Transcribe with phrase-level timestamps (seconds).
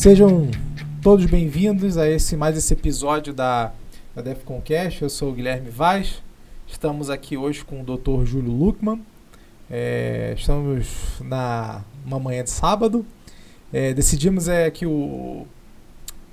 [0.00, 0.50] Sejam
[1.02, 3.70] todos bem-vindos a esse mais esse episódio da,
[4.14, 4.62] da Defcon.
[4.98, 6.22] Eu sou o Guilherme Vaz.
[6.66, 8.24] Estamos aqui hoje com o Dr.
[8.24, 9.02] Júlio Luckman.
[9.70, 13.04] É, estamos na uma manhã de sábado.
[13.70, 15.46] É, decidimos é que o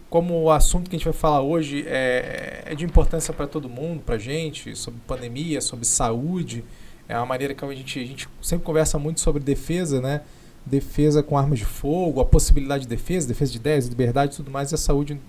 [0.10, 3.68] como o assunto que a gente vai falar hoje é, é de importância para todo
[3.68, 6.64] mundo, para gente, sobre pandemia, sobre saúde,
[7.06, 10.22] é uma maneira que a gente, a gente sempre conversa muito sobre defesa, né?
[10.70, 14.52] Defesa com armas de fogo, a possibilidade de defesa, defesa de ideias, liberdade e tudo
[14.52, 15.20] mais, e a saúde,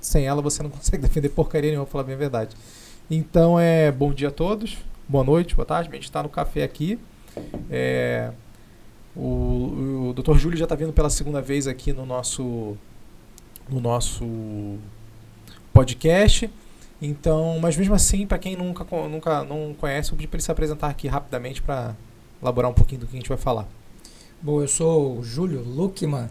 [0.00, 2.56] sem ela você não consegue defender porcaria nenhuma, falar bem a verdade.
[3.10, 4.78] Então, é bom dia a todos,
[5.08, 6.98] boa noite, boa tarde, a gente está no café aqui.
[7.70, 8.30] É,
[9.16, 10.36] o, o Dr.
[10.36, 12.76] Júlio já está vindo pela segunda vez aqui no nosso
[13.68, 14.24] no nosso
[15.72, 16.50] podcast.
[17.00, 20.50] Então, mas mesmo assim, para quem nunca, nunca não conhece, eu pedi para ele se
[20.50, 21.94] apresentar aqui rapidamente para
[22.42, 23.68] elaborar um pouquinho do que a gente vai falar.
[24.40, 26.30] Bom, eu sou o Júlio Luckman.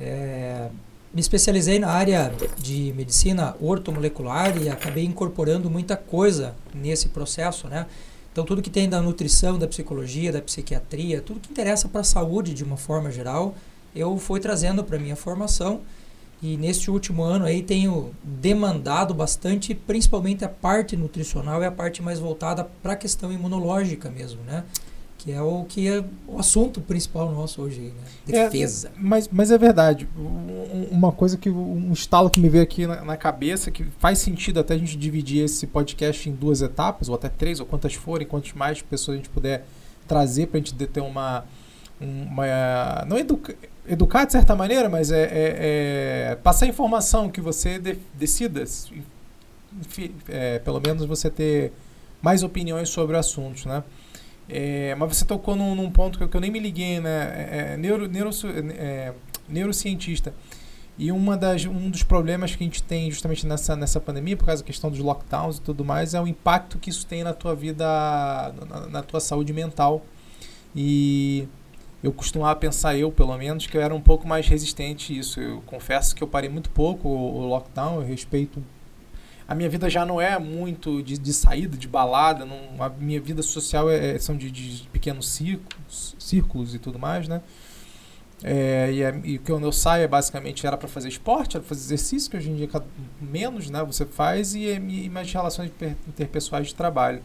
[0.00, 0.70] É,
[1.12, 7.84] me especializei na área de medicina ortomolecular e acabei incorporando muita coisa nesse processo, né?
[8.32, 12.04] Então, tudo que tem da nutrição, da psicologia, da psiquiatria, tudo que interessa para a
[12.04, 13.54] saúde de uma forma geral,
[13.94, 15.82] eu fui trazendo para minha formação
[16.42, 22.00] e neste último ano aí tenho demandado bastante, principalmente a parte nutricional e a parte
[22.00, 24.64] mais voltada para a questão imunológica mesmo, né?
[25.26, 27.80] Que é o que é o assunto principal nosso hoje,
[28.26, 28.44] né?
[28.44, 28.86] Defesa.
[28.86, 30.08] É, mas, mas é verdade.
[30.88, 34.60] Uma coisa que um estalo que me veio aqui na, na, cabeça que faz sentido
[34.60, 38.24] até a gente dividir esse podcast em duas etapas, ou até três, ou quantas forem,
[38.24, 39.66] quantas mais pessoas a gente puder
[40.06, 41.44] trazer para a gente ter uma
[42.00, 47.80] uma não educa, educar de certa maneira, mas é, é, é passar informação que você
[47.80, 48.62] de, decida,
[49.80, 51.72] enfim, é, pelo menos você ter
[52.22, 53.82] mais opiniões sobre assuntos, né?
[54.48, 57.32] É, mas você tocou num, num ponto que que eu, nem me liguei, né?
[57.34, 58.30] É, é neuro, neuro,
[58.78, 59.12] é,
[59.48, 60.32] neurocientista.
[60.98, 64.46] E uma das, um dos problemas que a gente tem justamente nessa, nessa pandemia, por
[64.46, 67.34] causa da questão dos lockdowns e tudo mais, é o impacto que isso tem na
[67.34, 67.84] tua vida,
[68.68, 70.02] na, na tua saúde mental.
[70.74, 71.46] E
[72.02, 75.40] eu costumava pensar, eu pelo menos, que eu era um pouco mais resistente a isso.
[75.40, 78.62] Eu confesso que eu parei muito pouco o, o lockdown, eu respeito.
[79.48, 83.20] A minha vida já não é muito de, de saída, de balada, não, a minha
[83.20, 87.40] vida social é, é são de, de, pequenos círculos, círculos e tudo mais, né?
[88.42, 91.68] É, e, é, e quando eu saio, é basicamente era para fazer esporte, era para
[91.68, 92.68] fazer exercício, que hoje em dia
[93.20, 95.70] menos né, você faz, e, e mais relações
[96.08, 97.22] interpessoais de trabalho.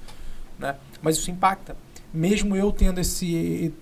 [0.58, 0.76] Né?
[1.02, 1.76] Mas isso impacta.
[2.14, 3.74] Mesmo eu tendo esse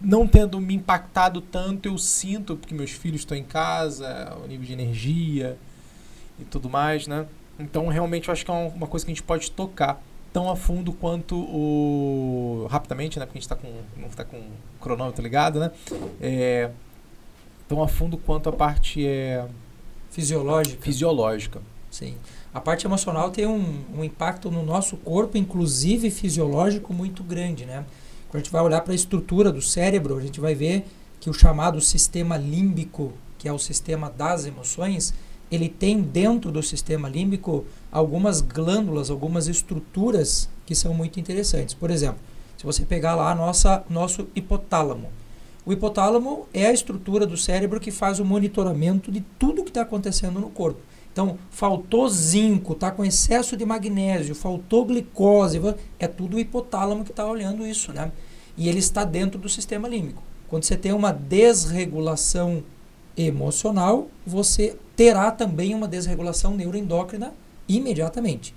[0.00, 4.66] não tendo me impactado tanto, eu sinto, porque meus filhos estão em casa, o nível
[4.66, 5.56] de energia
[6.40, 7.26] e tudo mais, né?
[7.58, 10.02] Então, realmente, eu acho que é uma coisa que a gente pode tocar
[10.32, 12.66] tão a fundo quanto o.
[12.70, 13.26] rapidamente, né?
[13.26, 15.70] Porque a gente está com, não está com o cronômetro ligado, né?
[16.20, 16.70] É,
[17.68, 19.46] tão a fundo quanto a parte é,
[20.10, 20.82] fisiológica.
[20.82, 21.60] Fisiológica.
[21.90, 22.16] Sim.
[22.54, 27.84] A parte emocional tem um, um impacto no nosso corpo, inclusive fisiológico, muito grande, né?
[28.28, 30.86] Quando a gente vai olhar para a estrutura do cérebro, a gente vai ver
[31.20, 35.14] que o chamado sistema límbico, que é o sistema das emoções,
[35.54, 41.74] ele tem dentro do sistema límbico algumas glândulas, algumas estruturas que são muito interessantes.
[41.74, 42.18] Por exemplo,
[42.56, 45.08] se você pegar lá nossa nosso hipotálamo,
[45.66, 49.82] o hipotálamo é a estrutura do cérebro que faz o monitoramento de tudo que está
[49.82, 50.80] acontecendo no corpo.
[51.12, 55.60] Então, faltou zinco, está com excesso de magnésio, faltou glicose,
[55.98, 58.10] é tudo o hipotálamo que está olhando isso, né?
[58.56, 60.22] E ele está dentro do sistema límbico.
[60.48, 62.62] Quando você tem uma desregulação
[63.16, 67.32] emocional, você terá também uma desregulação neuroendócrina
[67.68, 68.54] imediatamente.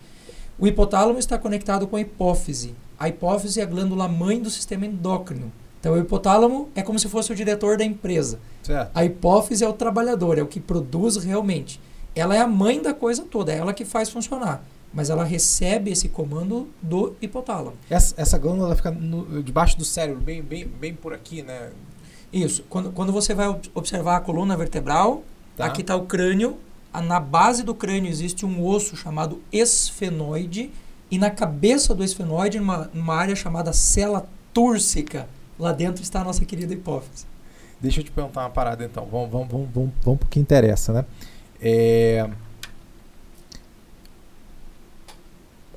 [0.57, 2.75] O hipotálamo está conectado com a hipófise.
[2.97, 5.51] A hipófise é a glândula mãe do sistema endócrino.
[5.79, 8.39] Então, o hipotálamo é como se fosse o diretor da empresa.
[8.63, 8.91] Certo.
[8.93, 11.79] A hipófise é o trabalhador, é o que produz realmente
[12.15, 14.63] ela é a mãe da coisa toda, é ela que faz funcionar.
[14.93, 17.75] Mas ela recebe esse comando do hipotálamo.
[17.89, 21.71] Essa, essa glândula fica no, debaixo do cérebro, bem, bem, bem por aqui, né?
[22.31, 22.63] Isso.
[22.69, 25.23] Quando, quando você vai observar a coluna vertebral,
[25.57, 25.65] tá.
[25.65, 26.57] aqui está o crânio.
[26.93, 30.71] Na base do crânio existe um osso chamado esfenoide.
[31.11, 35.27] E na cabeça do esfenoide, numa, numa área chamada cela túrcica,
[35.59, 37.25] lá dentro está a nossa querida hipófise.
[37.79, 39.05] Deixa eu te perguntar uma parada então.
[39.05, 41.05] Vamos, vamos, vamos, vamos, vamos para o que interessa, né?
[41.61, 42.29] É...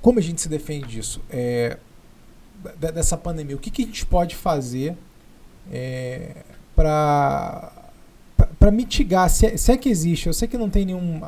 [0.00, 1.20] Como a gente se defende disso?
[1.28, 1.76] É...
[2.76, 4.96] Dessa pandemia, o que, que a gente pode fazer
[5.70, 6.44] é...
[6.74, 7.77] para
[8.68, 11.20] para mitigar, se é, se é, que existe, eu sei que não tem nenhum.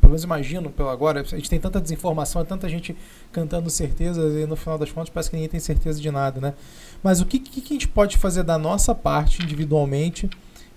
[0.00, 2.94] Pelo menos imagino, pelo agora, a gente tem tanta desinformação, tanta gente
[3.32, 6.54] cantando certezas e no final das contas parece que ninguém tem certeza de nada, né?
[7.02, 10.28] Mas o que, que, que a gente pode fazer da nossa parte individualmente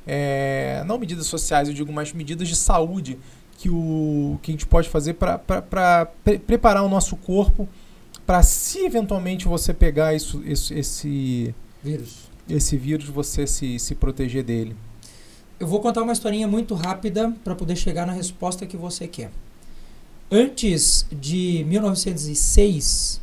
[0.07, 3.19] é, não medidas sociais, eu digo, mas medidas de saúde
[3.57, 7.67] que, o, que a gente pode fazer para pre preparar o nosso corpo
[8.25, 11.53] para se eventualmente você pegar isso, isso, esse
[11.83, 14.75] vírus, esse vírus você se, se proteger dele.
[15.59, 19.29] Eu vou contar uma historinha muito rápida para poder chegar na resposta que você quer.
[20.31, 23.19] Antes de 1906,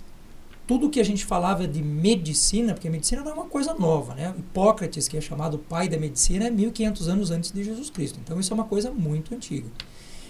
[0.67, 4.35] tudo que a gente falava de medicina, porque medicina não é uma coisa nova, né?
[4.37, 8.21] Hipócrates, que é chamado pai da medicina, é 1500 anos antes de Jesus Cristo.
[8.23, 9.69] Então isso é uma coisa muito antiga.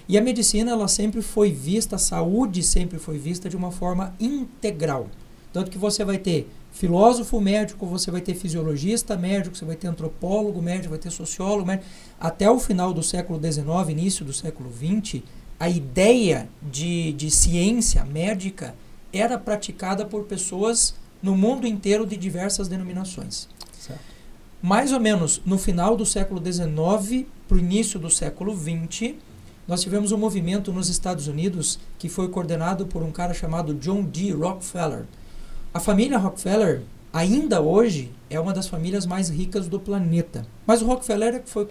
[0.09, 4.15] E a medicina, ela sempre foi vista, a saúde sempre foi vista de uma forma
[4.21, 5.09] integral.
[5.53, 9.87] Tanto que você vai ter filósofo médico, você vai ter fisiologista médico, você vai ter
[9.87, 11.89] antropólogo médico, vai ter sociólogo médico.
[12.21, 15.23] Até o final do século XIX, início do século XX,
[15.59, 18.75] a ideia de, de ciência médica
[19.11, 23.49] era praticada por pessoas no mundo inteiro de diversas denominações.
[23.73, 24.03] Certo.
[24.61, 29.15] Mais ou menos no final do século XIX para o início do século XX,
[29.67, 34.03] nós tivemos um movimento nos Estados Unidos que foi coordenado por um cara chamado John
[34.03, 34.31] D.
[34.33, 35.07] Rockefeller.
[35.77, 36.81] A família Rockefeller,
[37.13, 40.47] ainda hoje, é uma das famílias mais ricas do planeta.
[40.67, 41.69] Mas o Rockefeller foi,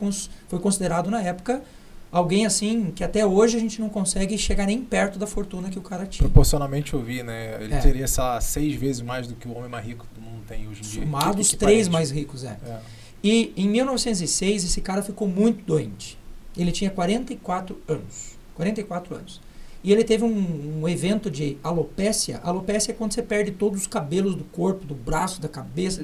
[0.47, 1.63] foi considerado na época
[2.11, 5.79] alguém assim que até hoje a gente não consegue chegar nem perto da fortuna que
[5.79, 6.29] o cara tinha.
[6.29, 7.57] Proporcionalmente eu vi, né?
[7.59, 7.79] Ele é.
[7.79, 10.67] teria, sei lá, seis vezes mais do que o homem mais rico do mundo tem
[10.67, 11.01] hoje em dia.
[11.01, 12.59] Somados, três mais ricos, é.
[12.63, 12.79] é.
[13.23, 16.15] E em 1906 esse cara ficou muito doente.
[16.55, 18.37] Ele tinha 44 anos.
[18.53, 19.41] 44 anos.
[19.85, 22.39] E ele teve um, um, evento de alopécia.
[22.43, 26.01] Alopécia é quando você perde todos os cabelos do corpo, do braço, da cabeça.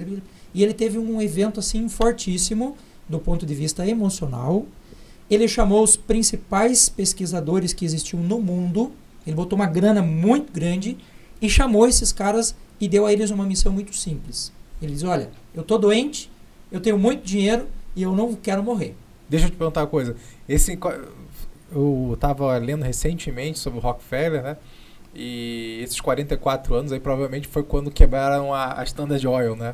[0.53, 2.77] E ele teve um evento assim fortíssimo
[3.09, 4.67] do ponto de vista emocional,
[5.29, 8.91] ele chamou os principais pesquisadores que existiam no mundo,
[9.25, 10.95] ele botou uma grana muito grande
[11.41, 14.51] e chamou esses caras e deu a eles uma missão muito simples.
[14.79, 16.31] Ele diz: Olha, eu tô doente,
[16.71, 18.95] eu tenho muito dinheiro e eu não quero morrer.
[19.27, 20.15] Deixa eu te perguntar uma coisa.
[20.47, 20.77] Esse,
[21.73, 24.57] eu estava lendo recentemente sobre o Rockefeller, né?
[25.13, 29.73] E esses 44 anos aí provavelmente foi quando quebraram a, a Standard Oil, né?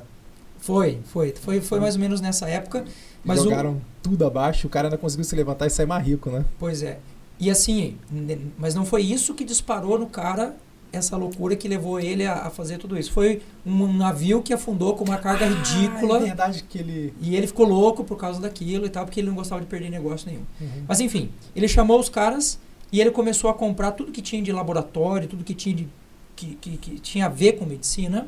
[0.60, 1.34] Foi, foi.
[1.34, 2.84] Foi, foi mais ou menos nessa época.
[3.24, 3.82] Mas Jogaram o...
[4.02, 6.46] tudo abaixo, o cara ainda conseguiu se levantar e sair mais rico, né?
[6.58, 7.00] Pois é.
[7.40, 7.98] E assim,
[8.58, 10.56] mas não foi isso que disparou no cara
[10.92, 13.12] essa loucura que levou ele a, a fazer tudo isso.
[13.12, 16.18] Foi um navio que afundou com uma carga ah, ridícula.
[16.18, 17.14] É verdade que ele.
[17.22, 19.90] E ele ficou louco por causa daquilo e tal, porque ele não gostava de perder
[19.90, 20.44] negócio nenhum.
[20.60, 20.84] Uhum.
[20.88, 22.60] Mas enfim, ele chamou os caras
[22.92, 25.88] e ele começou a comprar tudo que tinha de laboratório, tudo que tinha, de,
[26.36, 28.28] que, que, que tinha a ver com medicina.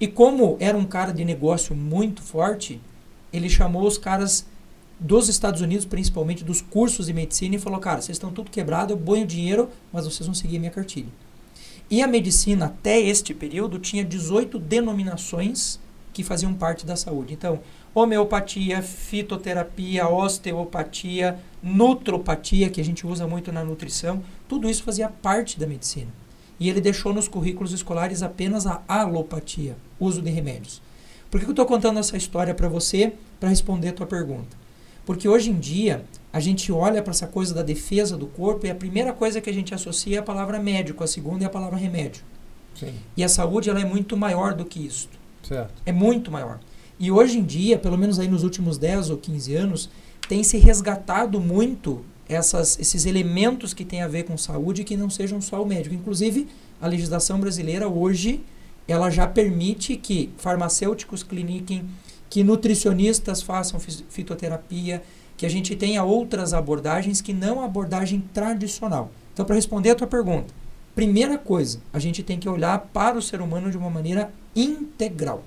[0.00, 2.80] E como era um cara de negócio muito forte,
[3.32, 4.46] ele chamou os caras
[5.00, 8.92] dos Estados Unidos, principalmente dos cursos de medicina, e falou: Cara, vocês estão tudo quebrado,
[8.92, 11.08] eu ponho dinheiro, mas vocês vão seguir a minha cartilha.
[11.90, 15.80] E a medicina, até este período, tinha 18 denominações
[16.12, 17.32] que faziam parte da saúde.
[17.32, 17.60] Então,
[17.94, 25.58] homeopatia, fitoterapia, osteopatia, nutropatia, que a gente usa muito na nutrição, tudo isso fazia parte
[25.58, 26.12] da medicina.
[26.60, 30.82] E ele deixou nos currículos escolares apenas a alopatia, uso de remédios.
[31.30, 33.12] Por que eu estou contando essa história para você?
[33.38, 34.56] Para responder a tua pergunta.
[35.06, 38.70] Porque hoje em dia, a gente olha para essa coisa da defesa do corpo e
[38.70, 41.50] a primeira coisa que a gente associa é a palavra médico, a segunda é a
[41.50, 42.22] palavra remédio.
[42.74, 42.94] Sim.
[43.16, 45.08] E a saúde ela é muito maior do que isso.
[45.42, 45.82] Certo.
[45.86, 46.60] É muito maior.
[46.98, 49.90] E hoje em dia, pelo menos aí nos últimos 10 ou 15 anos,
[50.28, 55.08] tem se resgatado muito essas, esses elementos que têm a ver com saúde que não
[55.08, 55.94] sejam só o médico.
[55.94, 56.46] Inclusive,
[56.80, 58.44] a legislação brasileira hoje
[58.86, 61.84] ela já permite que farmacêuticos cliniquem,
[62.30, 65.02] que nutricionistas façam fitoterapia,
[65.38, 69.10] que a gente tenha outras abordagens que não a abordagem tradicional.
[69.32, 70.52] Então, para responder a tua pergunta,
[70.94, 75.42] primeira coisa, a gente tem que olhar para o ser humano de uma maneira integral.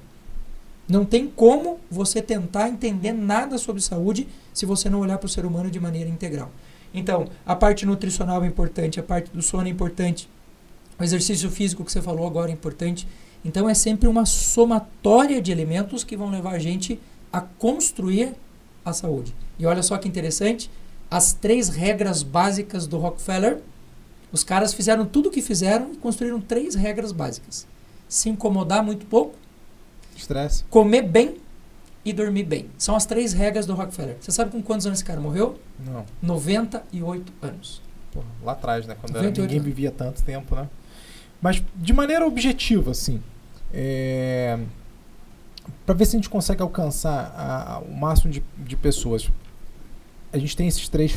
[0.87, 5.29] Não tem como você tentar entender nada sobre saúde se você não olhar para o
[5.29, 6.49] ser humano de maneira integral.
[6.93, 10.27] Então, a parte nutricional é importante, a parte do sono é importante,
[10.99, 13.07] o exercício físico que você falou agora é importante.
[13.43, 16.99] Então é sempre uma somatória de elementos que vão levar a gente
[17.33, 18.35] a construir
[18.85, 19.33] a saúde.
[19.61, 20.71] E olha só que interessante,
[21.09, 23.59] as três regras básicas do Rockefeller,
[24.31, 27.67] os caras fizeram tudo o que fizeram e construíram três regras básicas.
[28.09, 29.35] Se incomodar muito pouco,
[30.17, 31.37] estresse, comer bem
[32.03, 32.65] e dormir bem.
[32.75, 34.17] São as três regras do Rockefeller.
[34.19, 35.59] Você sabe com quantos anos esse cara morreu?
[35.79, 36.05] Não.
[36.23, 37.83] 98 anos.
[38.11, 38.97] Porra, lá atrás, né?
[38.99, 39.63] Quando ninguém anos.
[39.63, 40.67] vivia tanto tempo, né?
[41.39, 43.21] Mas de maneira objetiva, assim,
[43.71, 44.57] é,
[45.85, 49.29] para ver se a gente consegue alcançar a, a, o máximo de, de, pessoas.
[50.33, 51.13] A gente tem esses três,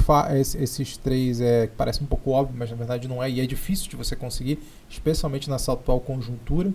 [0.56, 3.46] esses três é, que parece um pouco óbvio, mas na verdade não é, e é
[3.46, 4.58] difícil de você conseguir,
[4.90, 6.72] especialmente nessa atual conjuntura.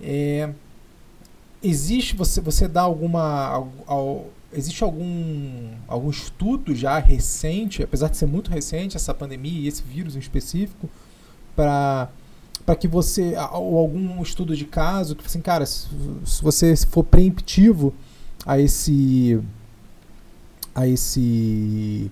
[0.00, 0.50] É,
[1.62, 3.66] existe, você, você dá alguma.
[4.52, 9.82] Existe algum, algum estudo já recente, apesar de ser muito recente essa pandemia e esse
[9.82, 10.88] vírus em específico,
[11.54, 12.08] para
[12.64, 15.86] para que você ou algum estudo de caso que assim, cara, se,
[16.24, 17.94] se você for preemptivo
[18.44, 19.40] a esse
[20.76, 22.10] a esse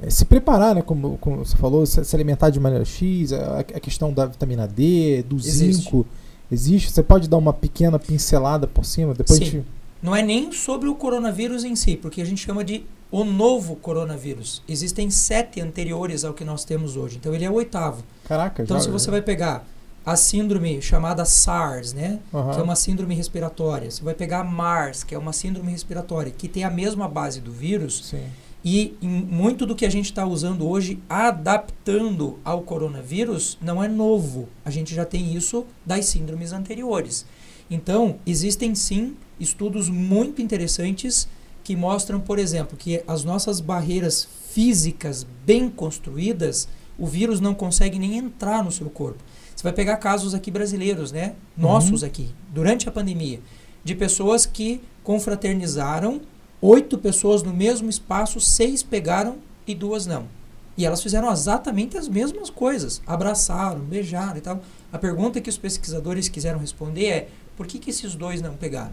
[0.00, 3.60] é, se preparar, né, como, como você falou, se, se, alimentar de maneira X, a,
[3.60, 5.82] a, questão da vitamina D, do existe.
[5.82, 6.06] zinco,
[6.50, 6.90] existe.
[6.90, 9.44] Você pode dar uma pequena pincelada por cima, depois Sim.
[9.44, 9.64] De...
[10.02, 13.74] Não é nem sobre o coronavírus em si, porque a gente chama de o novo
[13.74, 14.62] coronavírus.
[14.68, 18.04] Existem sete anteriores ao que nós temos hoje, então ele é o oitavo.
[18.24, 19.66] Caraca, Então já, se você vai pegar
[20.08, 22.18] a síndrome chamada SARS, né?
[22.32, 22.50] Uhum.
[22.50, 23.90] Que é uma síndrome respiratória.
[23.90, 27.42] Você vai pegar a MARS, que é uma síndrome respiratória, que tem a mesma base
[27.42, 28.06] do vírus.
[28.06, 28.24] Sim.
[28.64, 34.48] E muito do que a gente está usando hoje, adaptando ao coronavírus, não é novo.
[34.64, 37.26] A gente já tem isso das síndromes anteriores.
[37.70, 41.28] Então, existem sim estudos muito interessantes
[41.62, 46.66] que mostram, por exemplo, que as nossas barreiras físicas bem construídas,
[46.98, 49.22] o vírus não consegue nem entrar no seu corpo.
[49.58, 51.34] Você vai pegar casos aqui brasileiros, né?
[51.56, 52.06] Nossos uhum.
[52.06, 53.40] aqui, durante a pandemia,
[53.82, 56.20] de pessoas que confraternizaram,
[56.62, 60.28] oito pessoas no mesmo espaço, seis pegaram e duas não.
[60.76, 63.02] E elas fizeram exatamente as mesmas coisas.
[63.04, 64.62] Abraçaram, beijaram e tal.
[64.92, 68.92] A pergunta que os pesquisadores quiseram responder é: por que, que esses dois não pegaram?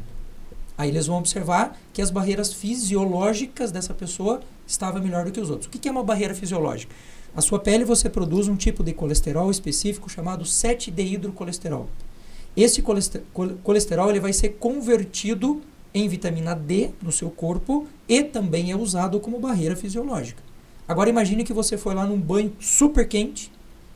[0.75, 5.51] Aí eles vão observar que as barreiras fisiológicas dessa pessoa estavam melhor do que os
[5.51, 5.67] outros.
[5.67, 6.95] O que, que é uma barreira fisiológica?
[7.35, 11.89] A sua pele você produz um tipo de colesterol específico chamado 7-dehidrocolesterol.
[12.55, 15.61] Esse colesterol ele vai ser convertido
[15.93, 20.41] em vitamina D no seu corpo e também é usado como barreira fisiológica.
[20.87, 23.51] Agora imagine que você foi lá num banho super quente,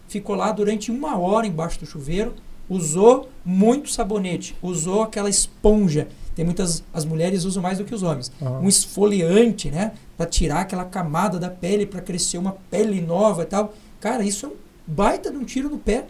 [0.10, 2.34] ficou lá durante uma hora embaixo do chuveiro,
[2.68, 6.10] usou muito sabonete, usou aquela esponja.
[6.40, 8.32] Tem muitas as mulheres usam mais do que os homens.
[8.40, 8.60] Uhum.
[8.60, 9.92] Um esfoliante, né?
[10.16, 13.74] para tirar aquela camada da pele para crescer uma pele nova e tal.
[14.00, 14.54] Cara, isso é um
[14.88, 16.08] baita de um tiro no pé.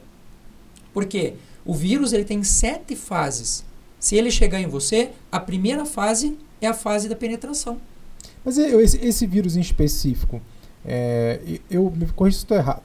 [0.94, 1.34] Porque
[1.66, 3.66] o vírus ele tem sete fases.
[4.00, 7.82] Se ele chegar em você, a primeira fase é a fase da penetração.
[8.46, 10.40] Mas esse, esse vírus em específico,
[10.86, 12.84] é, eu me corrija se estou errado,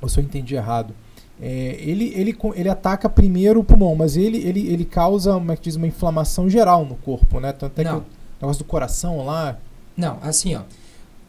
[0.00, 0.94] ou se eu entendi errado.
[1.40, 5.76] É, ele, ele, ele ataca primeiro o pulmão, mas ele, ele, ele causa uma, diz,
[5.76, 7.52] uma inflamação geral no corpo, né?
[7.52, 8.04] Tanto é que o
[8.40, 9.56] negócio do coração lá,
[9.98, 10.62] não, assim, ó.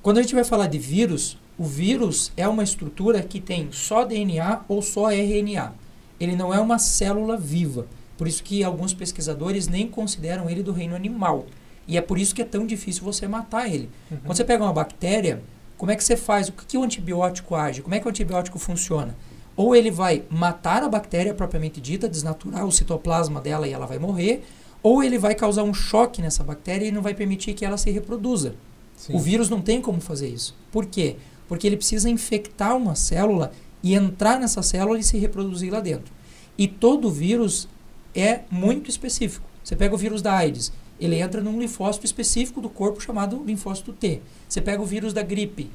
[0.04, 4.06] Quando a gente vai falar de vírus, o vírus é uma estrutura que tem só
[4.06, 5.74] DNA ou só RNA.
[6.20, 7.88] Ele não é uma célula viva.
[8.16, 11.48] Por isso que alguns pesquisadores nem consideram ele do reino animal.
[11.88, 13.90] E é por isso que é tão difícil você matar ele.
[14.12, 14.18] Uhum.
[14.24, 15.42] Quando você pega uma bactéria,
[15.76, 16.48] como é que você faz?
[16.48, 17.82] O que, que o antibiótico age?
[17.82, 19.16] Como é que o antibiótico funciona?
[19.60, 24.00] Ou ele vai matar a bactéria propriamente dita, desnaturar o citoplasma dela e ela vai
[24.00, 24.42] morrer,
[24.82, 27.92] ou ele vai causar um choque nessa bactéria e não vai permitir que ela se
[27.92, 28.56] reproduza.
[28.96, 29.14] Sim.
[29.14, 30.56] O vírus não tem como fazer isso.
[30.72, 31.18] Por quê?
[31.46, 33.52] Porque ele precisa infectar uma célula
[33.84, 36.14] e entrar nessa célula e se reproduzir lá dentro.
[36.58, 37.68] E todo vírus
[38.16, 39.46] é muito específico.
[39.62, 43.92] Você pega o vírus da AIDS, ele entra num linfócito específico do corpo chamado linfócito
[43.92, 44.22] T.
[44.48, 45.70] Você pega o vírus da gripe.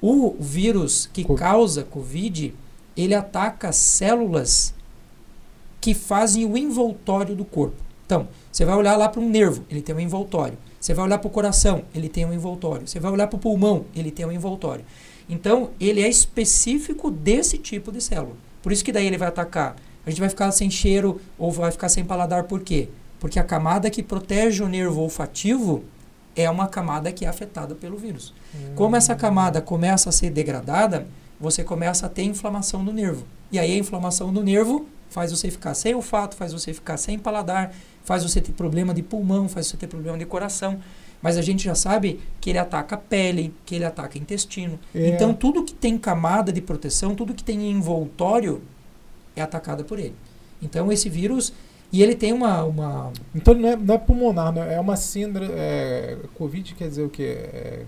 [0.00, 2.54] O vírus que causa Covid,
[2.96, 4.74] ele ataca células
[5.80, 7.76] que fazem o envoltório do corpo.
[8.06, 10.56] Então, você vai olhar lá para um nervo, ele tem um envoltório.
[10.80, 12.86] Você vai olhar para o coração, ele tem um envoltório.
[12.86, 14.84] Você vai olhar para o pulmão, ele tem um envoltório.
[15.28, 18.36] Então, ele é específico desse tipo de célula.
[18.62, 19.76] Por isso que daí ele vai atacar.
[20.04, 22.88] A gente vai ficar sem cheiro ou vai ficar sem paladar, por quê?
[23.18, 25.82] Porque a camada que protege o nervo olfativo
[26.36, 28.34] é uma camada que é afetada pelo vírus.
[28.54, 28.74] Hum.
[28.74, 31.06] Como essa camada começa a ser degradada,
[31.40, 33.26] você começa a ter inflamação do nervo.
[33.50, 37.18] E aí a inflamação do nervo faz você ficar sem olfato, faz você ficar sem
[37.18, 37.72] paladar,
[38.02, 40.80] faz você ter problema de pulmão, faz você ter problema de coração.
[41.22, 44.78] Mas a gente já sabe que ele ataca a pele, que ele ataca intestino.
[44.94, 45.08] É.
[45.08, 48.60] Então, tudo que tem camada de proteção, tudo que tem envoltório,
[49.34, 50.14] é atacado por ele.
[50.60, 51.52] Então, esse vírus.
[51.90, 52.64] E ele tem uma.
[52.64, 53.12] uma...
[53.34, 54.74] Então, não é, não é pulmonar, né?
[54.74, 55.50] é uma síndrome.
[55.54, 57.22] É, Covid quer dizer o quê?
[57.22, 57.82] É,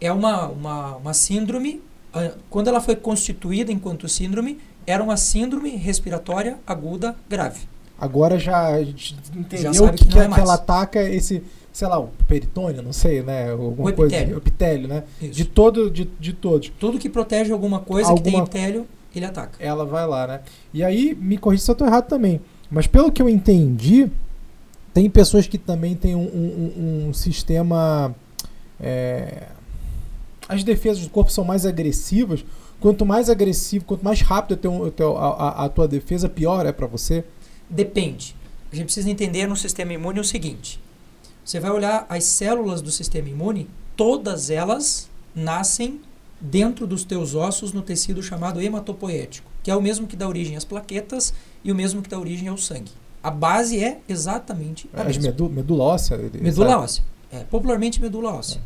[0.00, 1.80] é uma, uma, uma síndrome.
[2.12, 7.68] Ah, quando ela foi constituída enquanto síndrome, era uma síndrome respiratória aguda grave.
[7.98, 12.00] Agora já a gente entendeu já que, que, é que ela ataca esse, sei lá,
[12.00, 13.50] o peritônio, não sei, né?
[13.50, 15.04] Alguma o coisa, o epitélio, né?
[15.20, 15.32] Isso.
[15.32, 16.72] De todo, de, de todos.
[16.80, 18.24] Tudo que protege alguma coisa alguma...
[18.24, 19.62] que tem epitélio, ele ataca.
[19.62, 20.40] Ela vai lá, né?
[20.72, 22.40] E aí, me corrija se eu estou errado também.
[22.70, 24.10] Mas pelo que eu entendi,
[24.94, 28.14] tem pessoas que também têm um, um, um sistema.
[28.80, 29.48] É...
[30.52, 32.44] As defesas do corpo são mais agressivas.
[32.80, 36.72] Quanto mais agressivo, quanto mais rápido teu, teu, a, a, a tua defesa, pior é
[36.72, 37.24] para você.
[37.68, 38.34] Depende.
[38.72, 40.80] A gente precisa entender no sistema imune o seguinte:
[41.44, 46.00] Você vai olhar as células do sistema imune, todas elas nascem
[46.40, 50.56] dentro dos teus ossos no tecido chamado hematopoético, que é o mesmo que dá origem
[50.56, 52.90] às plaquetas e o mesmo que dá origem ao sangue.
[53.22, 55.22] A base é exatamente a As mesma.
[55.24, 56.16] medu medula óssea?
[56.40, 56.82] Medula sabe?
[56.82, 57.04] óssea.
[57.30, 58.60] É, popularmente medula óssea.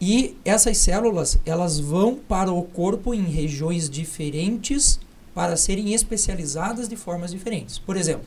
[0.00, 5.00] E essas células, elas vão para o corpo em regiões diferentes
[5.34, 7.78] para serem especializadas de formas diferentes.
[7.78, 8.24] Por exemplo,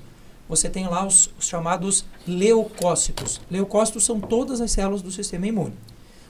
[0.49, 3.39] você tem lá os, os chamados leucócitos.
[3.49, 5.73] Leucócitos são todas as células do sistema imune.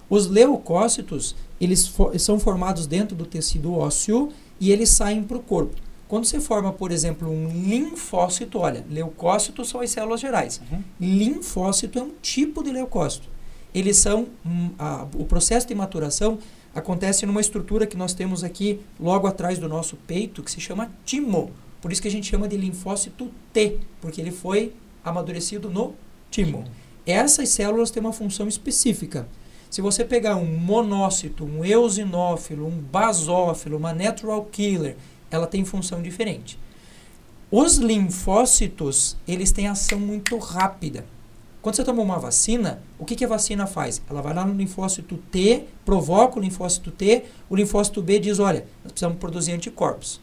[0.08, 4.30] Os leucócitos, eles são formados dentro do tecido ósseo
[4.60, 5.76] e eles saem para o corpo.
[6.08, 10.62] Quando você forma, por exemplo, um linfócito, olha, leucócitos são as células gerais.
[10.70, 10.84] Uhum.
[11.00, 13.30] Linfócito é um tipo de leucócito.
[13.74, 16.38] Eles são hum, a- o processo de maturação
[16.76, 20.92] acontece numa estrutura que nós temos aqui logo atrás do nosso peito, que se chama
[21.06, 21.52] timo.
[21.82, 24.74] Por isso que a gente chama de linfócito T, porque ele foi
[25.04, 25.96] amadurecido no
[26.30, 26.64] timo.
[27.06, 29.28] Essas células têm uma função específica.
[29.70, 34.96] Se você pegar um monócito, um eosinófilo, um basófilo, uma natural killer,
[35.32, 36.60] ela tem função diferente.
[37.50, 41.06] Os linfócitos, eles têm ação muito rápida.
[41.62, 44.02] Quando você toma uma vacina, o que, que a vacina faz?
[44.10, 48.66] Ela vai lá no linfócito T, provoca o linfócito T, o linfócito B diz, olha,
[48.84, 50.20] nós precisamos produzir anticorpos.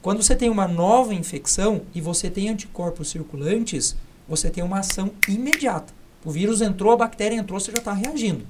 [0.00, 5.10] Quando você tem uma nova infecção e você tem anticorpos circulantes, você tem uma ação
[5.28, 5.92] imediata.
[6.24, 8.46] O vírus entrou, a bactéria entrou, você já está reagindo.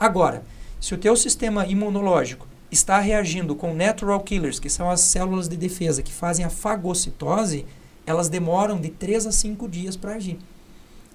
[0.00, 0.42] Agora,
[0.80, 5.58] se o teu sistema imunológico está reagindo com natural killers, que são as células de
[5.58, 7.66] defesa que fazem a fagocitose,
[8.06, 10.38] elas demoram de 3 a 5 dias para agir.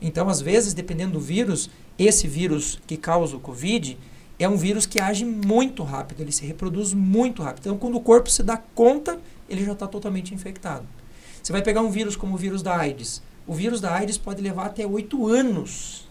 [0.01, 3.97] Então, às vezes, dependendo do vírus, esse vírus que causa o Covid
[4.39, 7.61] é um vírus que age muito rápido, ele se reproduz muito rápido.
[7.61, 10.85] Então, quando o corpo se dá conta, ele já está totalmente infectado.
[11.41, 13.21] Você vai pegar um vírus como o vírus da AIDS.
[13.47, 16.07] O vírus da AIDS pode levar até 8 anos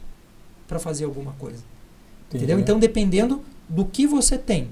[0.67, 1.63] para fazer alguma coisa.
[2.29, 2.45] Entendi.
[2.45, 2.59] Entendeu?
[2.59, 4.71] Então, dependendo do que você tem.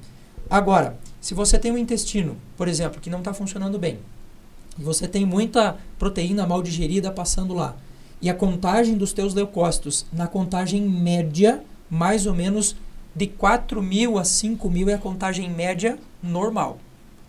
[0.49, 3.99] Agora, se você tem um intestino, por exemplo, que não está funcionando bem,
[4.79, 7.77] e você tem muita proteína mal digerida passando lá,
[8.25, 12.75] e a contagem dos teus leucócitos, na contagem média, mais ou menos
[13.15, 16.79] de 4 mil a 5 mil é a contagem média normal.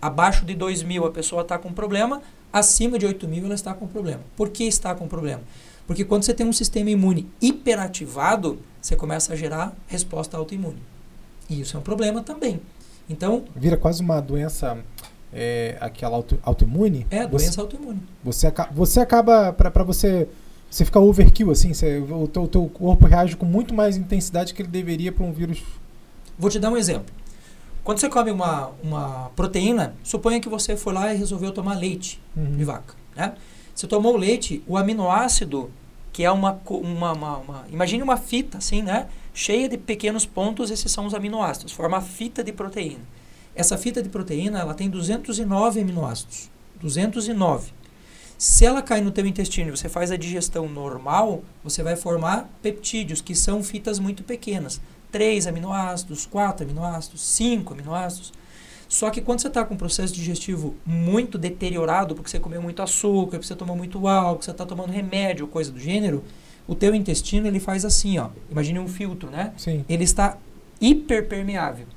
[0.01, 3.73] Abaixo de 2 mil a pessoa está com problema, acima de 8 mil ela está
[3.73, 4.21] com problema.
[4.37, 5.41] Por que está com problema?
[5.85, 10.81] Porque quando você tem um sistema imune hiperativado, você começa a gerar resposta autoimune.
[11.49, 12.61] E isso é um problema também.
[13.09, 14.77] Então, Vira quase uma doença,
[15.33, 17.05] é, aquela auto, autoimune.
[17.11, 18.01] é doença autoimune.
[18.23, 20.29] Você, você acaba, pra você,
[20.75, 24.53] você ficar overkill, assim, você, o, teu, o teu corpo reage com muito mais intensidade
[24.53, 25.63] que ele deveria para um vírus.
[26.37, 27.13] Vou te dar um exemplo.
[27.81, 32.19] Quando você come uma, uma proteína, suponha que você foi lá e resolveu tomar leite
[32.35, 32.57] Uhum.
[32.57, 32.93] de vaca.
[33.15, 33.35] Né?
[33.73, 35.71] Você tomou o leite, o aminoácido,
[36.11, 39.07] que é uma, uma, uma, uma- Imagine uma fita, assim, né?
[39.33, 41.71] Cheia de pequenos pontos, esses são os aminoácidos.
[41.71, 43.03] Forma a fita de proteína.
[43.55, 46.49] Essa fita de proteína, ela tem 209 aminoácidos.
[46.81, 47.71] 209.
[48.37, 52.49] Se ela cai no teu intestino e você faz a digestão normal, você vai formar
[52.61, 54.81] peptídeos, que são fitas muito pequenas.
[55.11, 58.33] 3 aminoácidos, 4 aminoácidos, 5 aminoácidos.
[58.87, 62.81] Só que quando você está com um processo digestivo muito deteriorado, porque você comeu muito
[62.81, 66.23] açúcar, porque você tomou muito álcool, você está tomando remédio, coisa do gênero,
[66.67, 68.29] o teu intestino ele faz assim, ó.
[68.51, 69.53] Imagine um filtro, né?
[69.57, 69.85] Sim.
[69.87, 70.37] Ele está
[70.81, 71.87] hiperpermeável.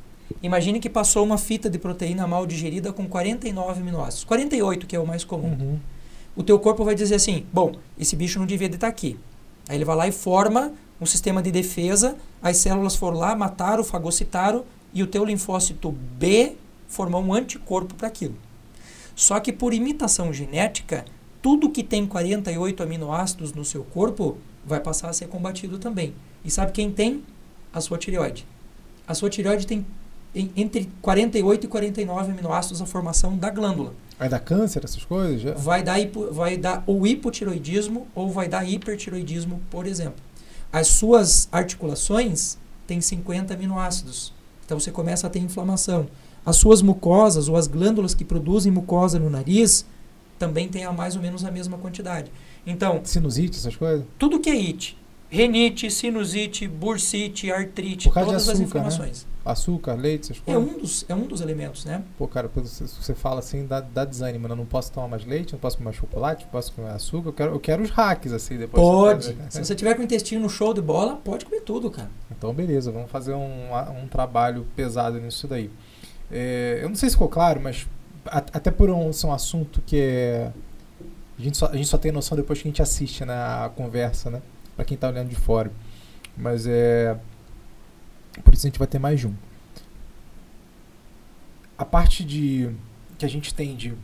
[0.42, 4.24] Imagine que passou uma fita de proteína mal digerida com 49 aminoácidos.
[4.24, 5.48] 48, que é o mais comum.
[5.48, 5.78] Uhum.
[6.38, 9.18] O teu corpo vai dizer assim: bom, esse bicho não devia de estar aqui.
[9.68, 13.82] Aí ele vai lá e forma um sistema de defesa, as células foram lá, mataram,
[13.82, 16.54] fagocitaram, e o teu linfócito B
[16.86, 18.36] formou um anticorpo para aquilo.
[19.16, 21.04] Só que por imitação genética,
[21.42, 26.14] tudo que tem 48 aminoácidos no seu corpo vai passar a ser combatido também.
[26.44, 27.24] E sabe quem tem?
[27.72, 28.46] A sua tireoide.
[29.08, 29.84] A sua tireoide tem
[30.32, 35.40] em- entre 48 e 49 aminoácidos a formação da glândula Vai dar câncer, essas coisas?
[35.40, 35.52] Já?
[35.54, 40.20] vai dar, hipo, vai dar ou hipotiroidismo ou vai dar hipertiroidismo, por exemplo.
[40.72, 44.32] As suas articulações têm 50 aminoácidos.
[44.64, 46.08] Então você começa a ter inflamação.
[46.44, 49.86] As suas mucosas ou as glândulas que produzem mucosa no nariz
[50.38, 52.30] também têm a mais ou menos a mesma quantidade.
[52.66, 54.04] Então, Sinusite, essas coisas?
[54.18, 54.96] tudo que é it,
[55.28, 59.12] renite, sinusite, bursite, artrite, Por causa de todas as açúcar, né?
[59.50, 60.62] Açúcar, leite, essas É coisas?
[60.74, 62.02] um dos é um dos elementos, né?
[62.18, 64.46] Pô, cara, se você fala assim, dá, dá desânimo.
[64.46, 64.52] né?
[64.52, 67.28] Eu não posso tomar mais leite, não posso comer mais chocolate, não posso comer açúcar.
[67.28, 68.82] Eu quero, eu quero os hacks, assim, depois.
[68.82, 69.24] Pode.
[69.32, 72.10] Você Se você tiver com o intestino show de bola, pode comer tudo, cara.
[72.30, 73.68] Então, beleza, vamos fazer um,
[74.02, 75.70] um trabalho pesado nisso daí.
[76.30, 77.86] É, eu não sei se ficou claro, mas
[78.26, 80.52] a- até por um, ser um assunto que é.
[81.38, 83.70] A gente, só, a gente só tem noção depois que a gente assiste né, a
[83.74, 84.42] conversa, né?
[84.76, 85.70] Pra quem tá olhando de fora.
[86.36, 87.16] Mas é.
[88.38, 89.34] Por isso a gente vai ter mais de um.
[91.76, 92.70] A parte de.
[93.18, 93.94] que a gente tem de.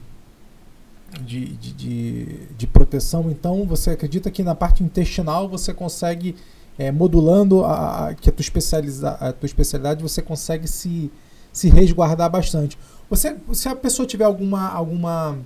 [1.21, 2.25] De, de, de,
[2.57, 6.35] de proteção, então você acredita que na parte intestinal você consegue,
[6.77, 11.13] é, modulando a, a, que a tua, especializa, a tua especialidade, você consegue se,
[11.53, 12.77] se resguardar bastante.
[13.09, 15.39] Você, se a pessoa tiver alguma, alguma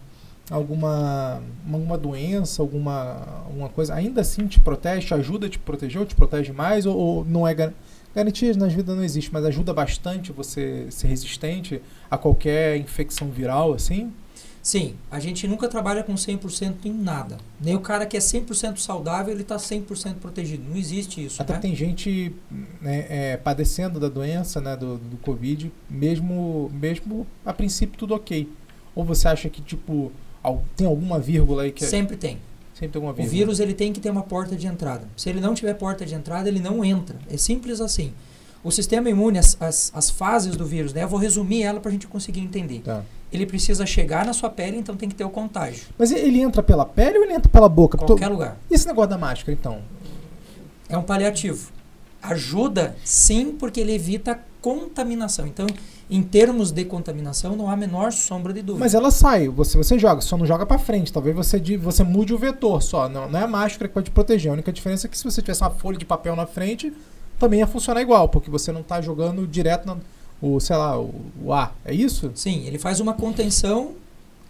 [0.50, 6.00] alguma, alguma doença, alguma, alguma coisa, ainda assim te protege, te ajuda a te proteger
[6.00, 6.86] ou te protege mais?
[6.86, 7.54] Ou, ou não é
[8.18, 13.30] gar garantia na vida não existe, mas ajuda bastante você ser resistente a qualquer infecção
[13.30, 14.12] viral, assim?
[14.60, 17.38] Sim, a gente nunca trabalha com 100% em nada.
[17.60, 20.64] Nem o cara que é 100% saudável, ele está 100% protegido.
[20.68, 21.40] Não existe isso.
[21.40, 21.58] Até né?
[21.60, 22.34] tem gente
[22.80, 28.48] né, é, padecendo da doença, né, do, do Covid, mesmo, mesmo a princípio tudo ok.
[28.94, 30.12] Ou você acha que, tipo,
[30.76, 31.86] tem alguma vírgula aí que é...
[31.86, 32.38] Sempre tem.
[32.78, 33.26] Sempre tem alguma.
[33.26, 35.08] O vírus ele tem que ter uma porta de entrada.
[35.16, 37.16] Se ele não tiver porta de entrada, ele não entra.
[37.28, 38.12] É simples assim.
[38.62, 41.02] O sistema imune, as, as, as fases do vírus, né?
[41.02, 42.80] Eu vou resumir ela para a gente conseguir entender.
[42.80, 43.02] Tá.
[43.32, 45.86] Ele precisa chegar na sua pele, então tem que ter o contágio.
[45.98, 47.98] Mas ele entra pela pele ou ele entra pela boca?
[47.98, 48.56] Qualquer lugar.
[48.70, 49.80] E esse negócio da máscara, então?
[50.88, 51.70] É um paliativo.
[52.22, 55.46] Ajuda, sim, porque ele evita contaminação.
[55.46, 55.66] Então,
[56.10, 58.84] em termos de contaminação, não há a menor sombra de dúvida.
[58.84, 61.12] Mas ela sai, você, você joga, só não joga para frente.
[61.12, 63.08] Talvez você, você mude o vetor só.
[63.08, 64.50] Não, não é a máscara que pode proteger.
[64.50, 66.92] A única diferença é que se você tivesse uma folha de papel na frente,
[67.38, 70.00] também ia funcionar igual, porque você não está jogando direto no
[70.40, 71.76] o, sei lá, o, o ar.
[71.84, 72.30] É isso?
[72.34, 73.94] Sim, ele faz uma contenção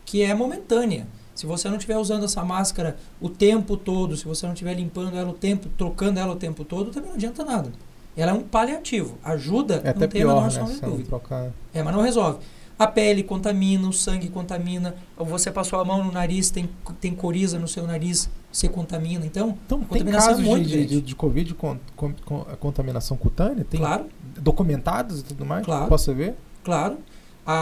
[0.05, 1.07] que é momentânea.
[1.35, 5.17] Se você não estiver usando essa máscara o tempo todo, se você não estiver limpando
[5.17, 7.73] ela o tempo, trocando ela o tempo todo, também não adianta nada.
[8.19, 9.17] Ela é um paliativo.
[9.23, 11.09] Ajuda, é não tem pior, a menor né, de dúvida.
[11.09, 11.51] Trocar...
[11.73, 12.41] É, mas não resolve.
[12.77, 16.69] A pele contamina, o sangue contamina, você passou a mão no nariz, tem,
[17.01, 19.25] tem coriza no seu nariz, você contamina.
[19.25, 23.65] Então, então tem casos é de, de, de, Covid com, com, com, contaminação cutânea?
[23.65, 24.07] Tem claro.
[24.37, 25.65] documentados e tudo mais?
[25.65, 25.89] Claro.
[25.89, 26.35] Posso ver?
[26.65, 26.99] Claro.
[27.47, 27.55] A,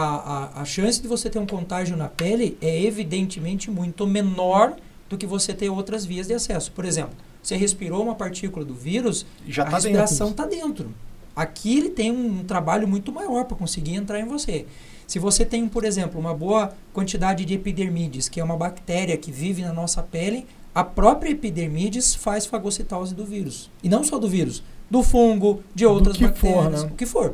[0.57, 4.75] a, a chance de você ter um contágio na pele é evidentemente muito menor
[5.09, 6.71] do que você ter outras vias de acesso.
[6.71, 7.15] Por exemplo,
[7.47, 10.91] você respirou uma partícula do vírus, Já a tá respiração está dentro.
[11.33, 14.65] Aqui ele tem um, um trabalho muito maior para conseguir entrar em você.
[15.07, 19.31] Se você tem, por exemplo, uma boa quantidade de epidermides, que é uma bactéria que
[19.31, 23.71] vive na nossa pele, a própria epidermides faz fagocitose do vírus.
[23.81, 26.91] E não só do vírus, do fungo, de outras bactérias, for, né?
[26.91, 27.33] o que for.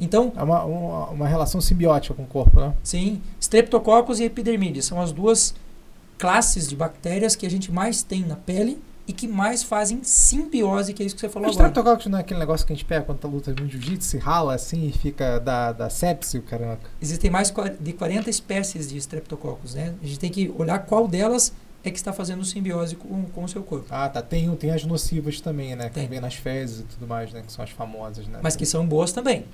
[0.00, 2.72] Então, é uma, uma, uma, relação simbiótica com o corpo, né?
[2.82, 3.20] Sim.
[3.38, 5.54] Streptococcus e epidermides são as duas
[6.16, 10.92] classes de bactérias que a gente mais tem na pele e que mais fazem simbiose,
[10.92, 11.68] que é isso que você falou o agora.
[11.68, 14.08] O Streptococcus não é aquele negócio que a gente pega quando tá lutando no jiu-jitsu,
[14.08, 16.80] se rala assim e fica da, da sepse, caramba.
[17.00, 19.94] Existem mais de 40 espécies de Streptococcus, né?
[20.02, 21.52] A gente tem que olhar qual delas
[21.84, 23.86] é que está fazendo simbiose com, com o seu corpo.
[23.90, 24.20] Ah, tá.
[24.20, 25.88] Tem, tem as nocivas também, né?
[25.88, 26.04] Tem.
[26.04, 27.42] Que vem nas fezes e tudo mais, né?
[27.46, 28.40] Que são as famosas, né?
[28.42, 29.44] Mas que são boas também.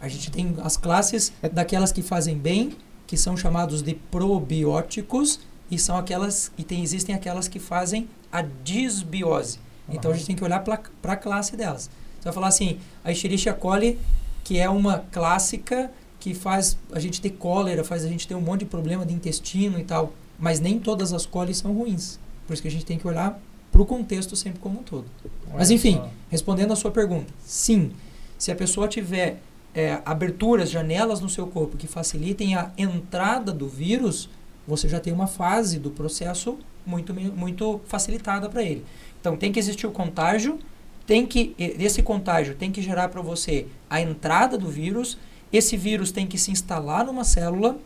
[0.00, 1.48] A gente tem as classes é.
[1.48, 7.14] daquelas que fazem bem, que são chamados de probióticos, e são aquelas e tem, existem
[7.14, 9.58] aquelas que fazem a disbiose.
[9.88, 9.94] Uhum.
[9.94, 11.90] Então a gente tem que olhar para a classe delas.
[12.18, 13.98] Você vai falar assim, a Escherichia coli,
[14.42, 18.40] que é uma clássica que faz a gente ter cólera, faz a gente ter um
[18.40, 22.18] monte de problema de intestino e tal, mas nem todas as colis são ruins.
[22.46, 23.38] Por isso que a gente tem que olhar
[23.70, 25.06] para o contexto sempre como um todo.
[25.48, 26.08] Olha mas enfim, só.
[26.30, 27.92] respondendo a sua pergunta, sim,
[28.38, 29.40] se a pessoa tiver
[29.74, 34.30] é, aberturas, janelas no seu corpo que facilitem a entrada do vírus,
[34.66, 38.84] você já tem uma fase do processo muito, muito facilitada para ele.
[39.20, 40.58] Então tem que existir o contágio,
[41.06, 45.18] tem que esse contágio tem que gerar para você a entrada do vírus.
[45.52, 47.78] Esse vírus tem que se instalar numa célula,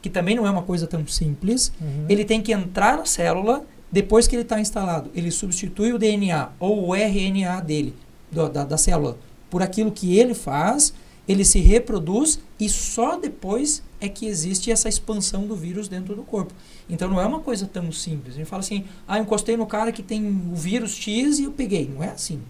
[0.00, 1.72] que também não é uma coisa tão simples.
[1.80, 2.06] Uhum.
[2.08, 3.64] Ele tem que entrar na célula.
[3.92, 7.92] Depois que ele está instalado, ele substitui o DNA ou o RNA dele,
[8.30, 9.18] do, da, da célula,
[9.50, 10.94] por aquilo que ele faz
[11.30, 16.22] ele se reproduz e só depois é que existe essa expansão do vírus dentro do
[16.22, 16.52] corpo.
[16.88, 18.34] Então não é uma coisa tão simples.
[18.34, 21.44] A gente fala assim, ah, eu encostei no cara que tem o vírus X e
[21.44, 21.90] eu peguei.
[21.92, 22.40] Não é assim.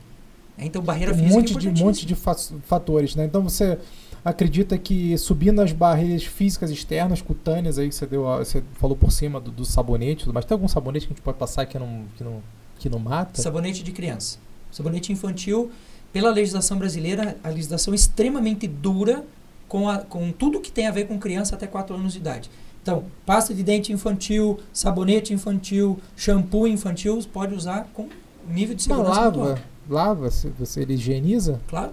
[0.57, 3.25] É, então barreira um física monte é de um monte de fatores, né?
[3.25, 3.79] Então você
[4.25, 9.11] acredita que subindo as barreiras físicas externas, cutâneas aí que você deu, você falou por
[9.11, 12.05] cima do, do sabonete, mas tem algum sabonete que a gente pode passar que não
[12.17, 12.43] que não
[12.79, 13.41] que não mata?
[13.41, 14.39] Sabonete de criança.
[14.71, 15.71] Sabonete infantil
[16.13, 19.25] pela legislação brasileira, a legislação é extremamente dura
[19.71, 22.51] com, a, com tudo que tem a ver com criança até 4 anos de idade.
[22.83, 28.09] Então, pasta de dente infantil, sabonete infantil, shampoo infantil, pode usar com
[28.49, 31.61] nível de segurança Mas lava, lava, você ele higieniza?
[31.69, 31.93] Claro.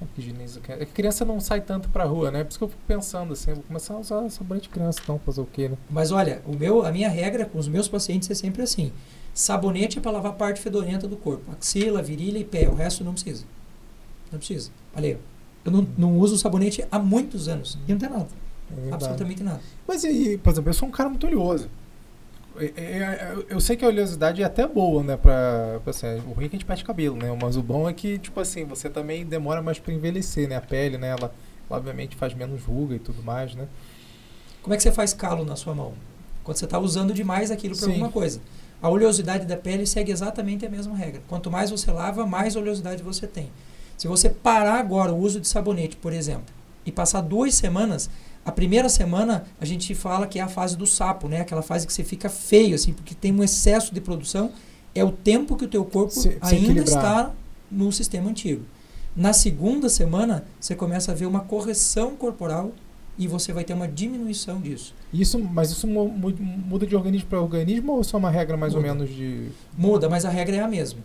[0.00, 2.44] É que quer- é criança não sai tanto pra rua, né?
[2.44, 5.18] Por isso que eu fico pensando assim, vou começar a usar sabonete de criança, então,
[5.24, 5.76] fazer o quê, né?
[5.90, 8.92] Mas olha, o meu, a minha regra com os meus pacientes é sempre assim.
[9.34, 11.50] Sabonete é para lavar a parte fedorenta do corpo.
[11.52, 12.68] Axila, virilha e pé.
[12.68, 13.44] O resto não precisa.
[14.32, 14.70] Não precisa.
[14.96, 15.18] Olha,
[15.66, 17.78] eu não, não uso sabonete há muitos anos.
[17.86, 18.28] E não tem nada.
[18.88, 18.92] É.
[18.92, 19.60] Absolutamente nada.
[19.86, 21.68] Mas e, aí, por exemplo, eu sou um cara muito oleoso.
[22.58, 25.16] É, é, é, eu- sei que a oleosidade é até boa, né?
[25.16, 27.36] Pra, pra, assim, o ruim é que a gente perde cabelo, né?
[27.40, 30.56] Mas o bom é que, tipo assim, você também demora mais pra envelhecer, né?
[30.56, 31.08] A pele, né?
[31.08, 31.32] Ela,
[31.68, 33.66] ela, obviamente faz menos ruga e tudo mais, né?
[34.62, 35.92] Como é que você faz calo na sua mão?
[36.42, 38.40] Quando você está usando demais aquilo para alguma coisa.
[38.80, 41.22] A oleosidade da pele segue exatamente a mesma regra.
[41.28, 43.50] Quanto mais você lava, mais oleosidade você tem.
[43.96, 46.44] Se você parar agora o uso de sabonete, por exemplo,
[46.84, 48.10] e passar duas semanas,
[48.44, 51.40] a primeira semana a gente fala que é a fase do sapo, né?
[51.40, 54.52] Aquela fase que você fica feio, assim, porque tem um excesso de produção.
[54.94, 56.86] É o tempo que o teu corpo Se- se ainda equilibrar.
[56.86, 57.32] está
[57.70, 58.62] no sistema antigo.
[59.16, 62.72] Na segunda semana, você começa a ver uma correção corporal
[63.18, 64.94] e você vai ter uma diminuição disso.
[65.12, 68.74] Isso, mas isso mu- mu- muda de organismo para organismo ou só uma regra mais
[68.74, 68.86] Muda.
[68.88, 69.48] ou menos de.
[69.76, 71.00] Muda, mas a regra é a mesma.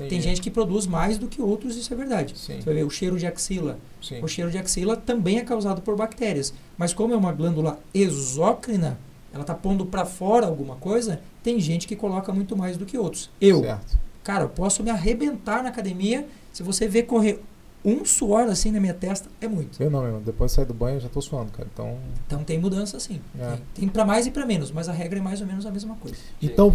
[0.00, 2.32] Tem, Tem gente que produz mais do que outros, isso é verdade.
[2.38, 3.78] Sim, Você vai ver o cheiro de axila.
[4.00, 4.18] sim.
[4.22, 6.54] O cheiro de axila também é causado por bactérias.
[6.78, 8.98] Mas como é uma glândula exócrina,
[9.32, 12.96] ela está pondo para fora alguma coisa, tem gente que coloca muito mais do que
[12.96, 13.28] outros.
[13.40, 13.98] Eu, Certo.
[14.24, 16.26] cara, eu posso me arrebentar na academia.
[16.52, 17.42] Se você ver correr
[17.84, 19.82] um suor assim na minha testa, é muito.
[19.82, 20.20] Eu não, meu.
[20.20, 21.68] Depois de sair do banho eu já tô suando, cara.
[21.72, 21.98] Então.
[22.26, 23.20] Então tem mudança sim.
[23.38, 23.50] É.
[23.50, 25.70] Tem, tem para mais e para menos, mas a regra é mais ou menos a
[25.70, 26.16] mesma coisa.
[26.40, 26.74] Então.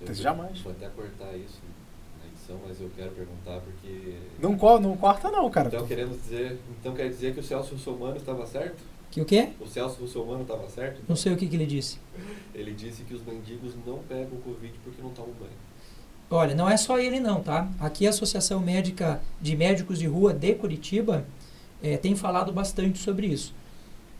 [0.00, 0.58] Eu Jamais.
[0.60, 1.60] Vou até cortar isso
[2.20, 4.14] na edição, mas eu quero perguntar porque.
[4.40, 5.68] Não, co- não corta, não, cara.
[5.68, 6.58] Então queremos dizer.
[6.80, 8.82] Então quer dizer que o Celso Russomano estava certo?
[9.10, 9.50] Que o quê?
[9.60, 11.02] O Celso Russomano estava certo?
[11.08, 11.98] Não sei o que, que ele disse.
[12.54, 15.50] Ele disse que os mendigos não pegam Covid porque não tomam banho.
[16.32, 17.68] Olha, não é só ele não, tá?
[17.80, 21.24] Aqui a Associação Médica de Médicos de Rua de Curitiba
[21.82, 23.52] eh, tem falado bastante sobre isso.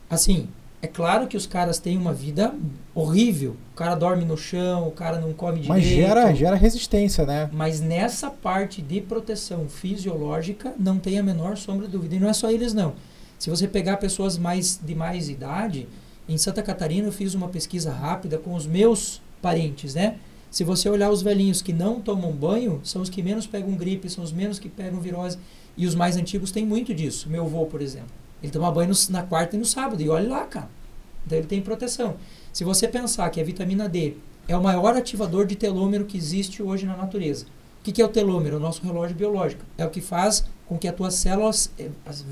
[0.09, 0.49] Assim,
[0.81, 2.53] é claro que os caras têm uma vida
[2.95, 3.55] horrível.
[3.71, 6.07] O cara dorme no chão, o cara não come Mas direito.
[6.07, 7.49] gera, gera resistência, né?
[7.53, 12.15] Mas nessa parte de proteção fisiológica, não tem a menor sombra de dúvida.
[12.15, 12.93] E não é só eles, não.
[13.37, 15.87] Se você pegar pessoas mais de mais idade,
[16.27, 20.15] em Santa Catarina eu fiz uma pesquisa rápida com os meus parentes, né?
[20.49, 24.09] Se você olhar os velhinhos que não tomam banho, são os que menos pegam gripe,
[24.09, 25.37] são os menos que pegam virose.
[25.77, 27.29] E os mais antigos têm muito disso.
[27.29, 28.20] Meu avô, por exemplo.
[28.41, 30.01] Ele toma banho no- na quarta e no sábado.
[30.01, 30.69] E olha lá, cara.
[31.25, 32.15] Então ele tem proteção.
[32.51, 34.15] Se você pensar que a vitamina D
[34.47, 37.45] é o maior ativador de telômero que existe hoje na natureza.
[37.79, 38.57] O que, que é o telômero?
[38.57, 39.63] O nosso relógio biológico.
[39.77, 41.89] É o que faz com que as tuas células eh,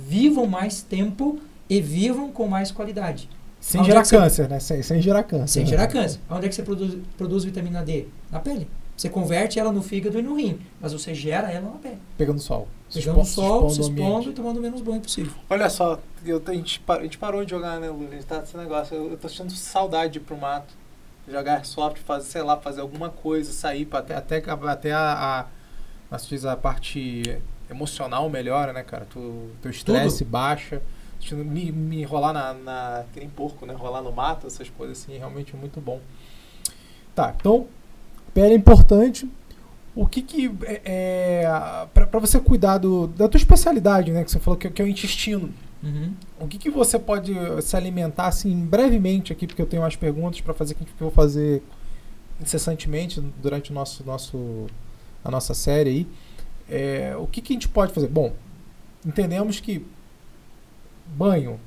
[0.08, 3.30] vivam mais tempo e vivam com mais qualidade.
[3.60, 4.60] Sem Onde gerar é que você- câncer, né?
[4.60, 5.48] Sem, sem gerar câncer.
[5.48, 5.69] Sem né?
[5.69, 6.19] gerar câncer.
[6.30, 8.06] Onde é que você produz, produz vitamina D?
[8.32, 8.67] Na pele.
[8.95, 11.98] Você converte ela no fígado e no rim, mas você gera ela na pele.
[12.17, 12.67] Pegando sol.
[12.93, 15.34] Pegando expo- o sol, se expondo e tomando o menos banho possível.
[15.49, 18.10] Olha só, eu, a, gente, pa- a gente parou de jogar, né, Lula?
[18.10, 18.95] A gente tá esse negócio.
[18.95, 20.73] Eu, eu tô sentindo saudade de ir pro mato.
[21.28, 25.45] Jogar airsoft, fazer, sei lá, fazer alguma coisa, sair pra até, até, até a,
[26.12, 29.06] a, diz, a parte emocional melhora, né, cara?
[29.08, 30.82] Tu, teu estresse baixa.
[31.32, 33.04] Me, me enrolar na, na.
[33.13, 33.73] Que nem porco, né?
[33.73, 35.99] Rolar no mato, essas coisas assim, realmente é muito bom.
[37.13, 37.67] Tá, então,
[38.34, 39.30] pele é importante.
[39.95, 40.82] O que que é,
[41.43, 44.23] é para você cuidar do, da tua especialidade, né?
[44.23, 45.49] Que você falou que, que é o intestino.
[45.84, 46.13] Uhum.
[46.39, 50.41] O que, que você pode se alimentar, assim, brevemente aqui, porque eu tenho umas perguntas
[50.41, 51.63] para fazer que eu vou fazer
[52.41, 54.67] incessantemente durante o nosso, nosso,
[55.23, 56.08] a nossa série aí.
[56.69, 58.08] É, o que, que a gente pode fazer?
[58.08, 58.34] Bom,
[59.06, 59.86] entendemos que
[61.08, 61.60] banho,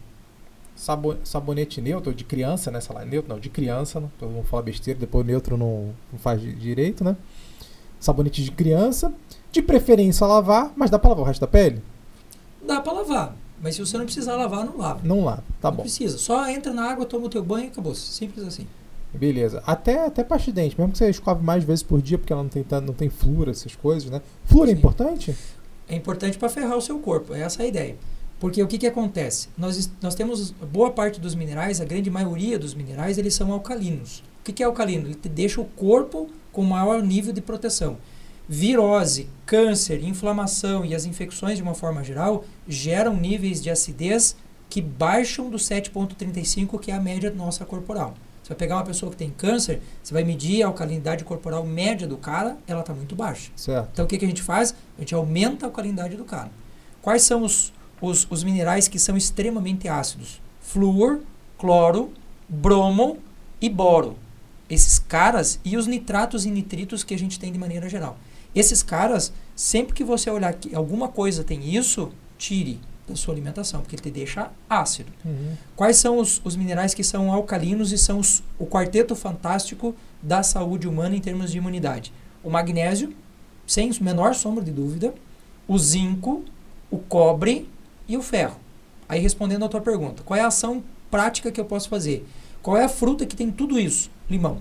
[0.77, 2.81] sabo- sabonete neutro, de criança, né?
[2.81, 4.09] Sei lá, neutro não, de criança, né?
[4.19, 7.17] todo mundo fala besteira, depois neutro não, não faz di- direito, né?
[8.03, 9.15] Sabonete de criança,
[9.53, 11.81] de preferência lavar, mas dá para lavar o resto da pele?
[12.67, 15.01] Dá pra lavar, mas se você não precisar lavar, não lava.
[15.05, 15.83] Não lava, tá não bom.
[15.85, 16.19] precisa.
[16.19, 17.95] Só entra na água, toma o teu banho e acabou.
[17.95, 18.67] Simples assim.
[19.15, 19.63] Beleza.
[19.65, 22.43] Até, até pasta de dente, mesmo que você escove mais vezes por dia, porque ela
[22.43, 24.21] não tem, não tem flúor, essas coisas, né?
[24.47, 24.79] Flúor é Sim.
[24.79, 25.37] importante?
[25.89, 27.97] É importante para ferrar o seu corpo, essa é a ideia.
[28.41, 29.49] Porque o que, que acontece?
[29.57, 34.25] Nós, nós temos boa parte dos minerais, a grande maioria dos minerais, eles são alcalinos.
[34.41, 35.07] O que, que é alcalino?
[35.07, 37.97] Ele deixa o corpo com maior nível de proteção.
[38.49, 44.37] Virose, câncer, inflamação e as infecções de uma forma geral geram níveis de acidez
[44.69, 48.15] que baixam do 7,35, que é a média nossa corporal.
[48.43, 52.07] Você vai pegar uma pessoa que tem câncer, você vai medir a alcalinidade corporal média
[52.09, 53.51] do cara, ela está muito baixa.
[53.55, 53.91] Certo.
[53.93, 54.75] Então o que, que a gente faz?
[54.97, 56.51] A gente aumenta a alcalinidade do cara.
[57.01, 60.41] Quais são os, os, os minerais que são extremamente ácidos?
[60.61, 61.21] Flúor,
[61.57, 62.13] cloro,
[62.49, 63.19] bromo
[63.61, 64.17] e boro.
[64.71, 68.17] Esses caras e os nitratos e nitritos que a gente tem de maneira geral.
[68.55, 73.81] Esses caras, sempre que você olhar que alguma coisa tem isso, tire da sua alimentação,
[73.81, 75.11] porque ele te deixa ácido.
[75.25, 75.55] Uhum.
[75.75, 80.43] Quais são os, os minerais que são alcalinos e são os- o quarteto fantástico da
[80.43, 82.13] saúde humana em termos de imunidade?
[82.45, 83.13] O magnésio,
[83.67, 85.13] sem menor sombra de dúvida,
[85.67, 86.45] o zinco,
[86.91, 87.69] o cobre
[88.07, 88.57] e o ferro.
[89.09, 92.27] Aí respondendo a tua pergunta, qual é a ação prática que eu posso fazer?
[92.63, 94.11] Qual é a fruta que tem tudo isso?
[94.31, 94.59] Limão.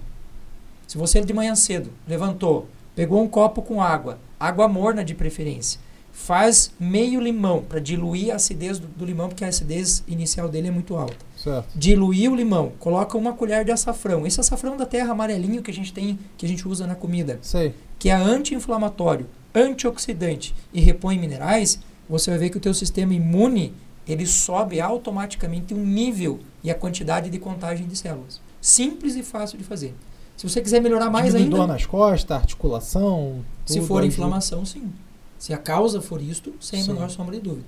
[0.88, 5.80] Se você de manhã cedo levantou, pegou um copo com água, água morna de preferência,
[6.12, 10.67] faz meio limão para diluir a acidez do, do limão, porque a acidez inicial dele
[10.67, 11.15] é muito alta.
[11.38, 11.69] Certo.
[11.76, 14.28] Diluir o limão, coloca uma colher de açafrão.
[14.28, 17.39] Esse açafrão da terra amarelinho que a gente tem, que a gente usa na comida,
[17.41, 17.74] Sei.
[17.97, 23.74] que é anti-inflamatório, antioxidante e repõe minerais, você vai ver que o teu sistema imune
[24.08, 28.41] ele sobe automaticamente um nível e a quantidade de contagem de células.
[28.62, 29.95] Simples e fácil de fazer.
[30.38, 33.43] Se você quiser melhorar mais Diminui ainda, dor nas costas, articulação.
[33.65, 34.91] se for inflamação, sim.
[35.38, 37.65] Se a causa for isto, sem a menor sombra de dúvida.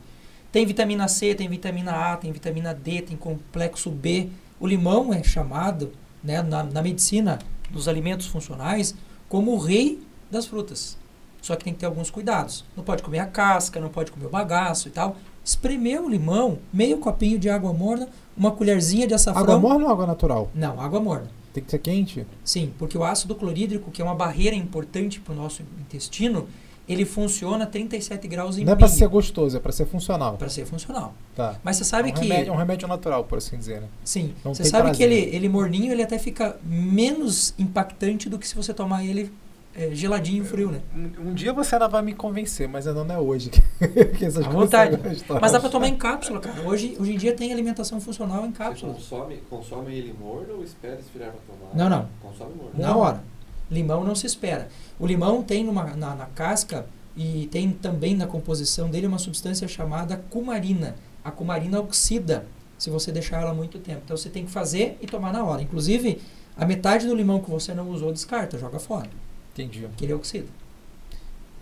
[0.51, 4.29] Tem vitamina C, tem vitamina A, tem vitamina D, tem complexo B.
[4.59, 5.91] O limão é chamado,
[6.23, 7.39] né, na, na medicina
[7.71, 8.95] dos alimentos funcionais,
[9.27, 10.95] como o rei das frutas.
[11.41, 12.63] Só que tem que ter alguns cuidados.
[12.77, 15.17] Não pode comer a casca, não pode comer o bagaço e tal.
[15.43, 19.43] Espremer o limão, meio copinho de água morna, uma colherzinha de açafrão.
[19.43, 20.51] Água morna ou água natural?
[20.53, 21.29] Não, água morna.
[21.53, 22.25] Tem que ser quente?
[22.43, 26.47] Sim, porque o ácido clorídrico, que é uma barreira importante para o nosso intestino,
[26.89, 30.35] ele funciona a 37 graus e Não é meio ser gostoso, é pra ser funcional.
[30.35, 31.13] para ser funcional.
[31.35, 31.55] Tá.
[31.63, 33.87] Mas você sabe é um que remédio, é um remédio natural, por assim dizer, né?
[34.03, 35.11] sim, não você sabe que prazer.
[35.11, 39.31] ele, ele morninho, ele até fica menos impactante do que se você tomar ele
[39.75, 40.81] é, geladinho, frio, né?
[40.95, 43.49] Um, um dia você ainda vai me convencer, mas ainda não é hoje.
[44.17, 44.99] que essas À coisas vontade.
[45.41, 46.61] Mas dá para tomar em cápsula, cara.
[46.61, 48.93] Hoje, hoje em dia tem alimentação funcional em Você cápsula.
[48.93, 51.75] consome, consome ele morno ou espera esfriar pra tomar?
[51.75, 52.09] Não, não.
[52.21, 52.71] Consome morno.
[52.75, 53.23] Na hora.
[53.71, 54.67] Limão não se espera.
[54.99, 59.67] O limão tem numa, na, na casca e tem também na composição dele uma substância
[59.67, 60.95] chamada cumarina.
[61.23, 62.45] A cumarina oxida
[62.77, 64.01] se você deixar ela muito tempo.
[64.03, 65.61] Então você tem que fazer e tomar na hora.
[65.61, 66.21] Inclusive,
[66.55, 69.09] a metade do limão que você não usou, descarta, joga fora,
[69.53, 69.81] Entendi.
[69.81, 70.47] porque ele oxida.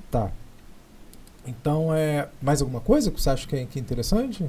[0.10, 0.32] Tá.
[1.46, 4.46] Então, é mais alguma coisa que você acha que é, que é interessante?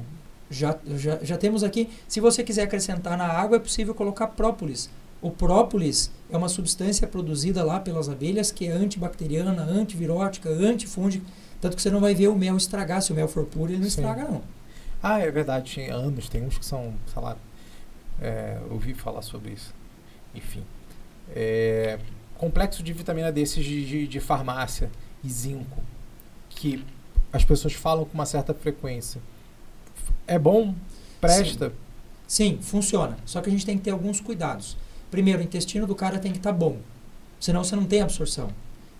[0.49, 4.89] Já, já, já temos aqui, se você quiser acrescentar na água, é possível colocar própolis.
[5.21, 11.25] O própolis é uma substância produzida lá pelas abelhas que é antibacteriana, antivirótica, antifúngica.
[11.61, 13.01] Tanto que você não vai ver o mel estragar.
[13.01, 14.01] Se o mel for puro, ele não Sim.
[14.01, 14.41] estraga, não.
[15.01, 17.37] Ah, é verdade, tem anos, tem uns que são, sei lá,
[18.21, 19.73] é, ouvi falar sobre isso.
[20.35, 20.63] Enfim.
[21.33, 21.97] É,
[22.43, 24.91] complexo de vitamina D, esses de, de, de farmácia
[25.23, 25.81] e zinco,
[26.49, 26.83] que
[27.31, 29.21] as pessoas falam com uma certa frequência.
[30.27, 30.75] É bom?
[31.21, 31.71] Presta?
[32.27, 33.17] Sim, funciona.
[33.25, 34.75] Só que a gente tem que ter alguns cuidados.
[35.09, 36.79] Primeiro, o intestino do cara tem que estar bom.
[37.39, 38.49] Senão você não tem absorção.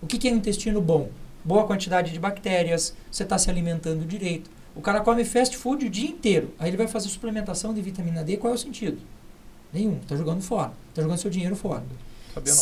[0.00, 1.10] O que, que é um intestino bom?
[1.44, 4.50] Boa quantidade de bactérias, você está se alimentando direito.
[4.74, 6.54] O cara come fast food o dia inteiro.
[6.58, 8.38] Aí ele vai fazer suplementação de vitamina D.
[8.38, 9.02] Qual é o sentido?
[9.70, 9.98] Nenhum.
[9.98, 10.72] Está jogando fora.
[10.88, 11.84] Está jogando seu dinheiro fora.
[12.32, 12.58] Sabia não.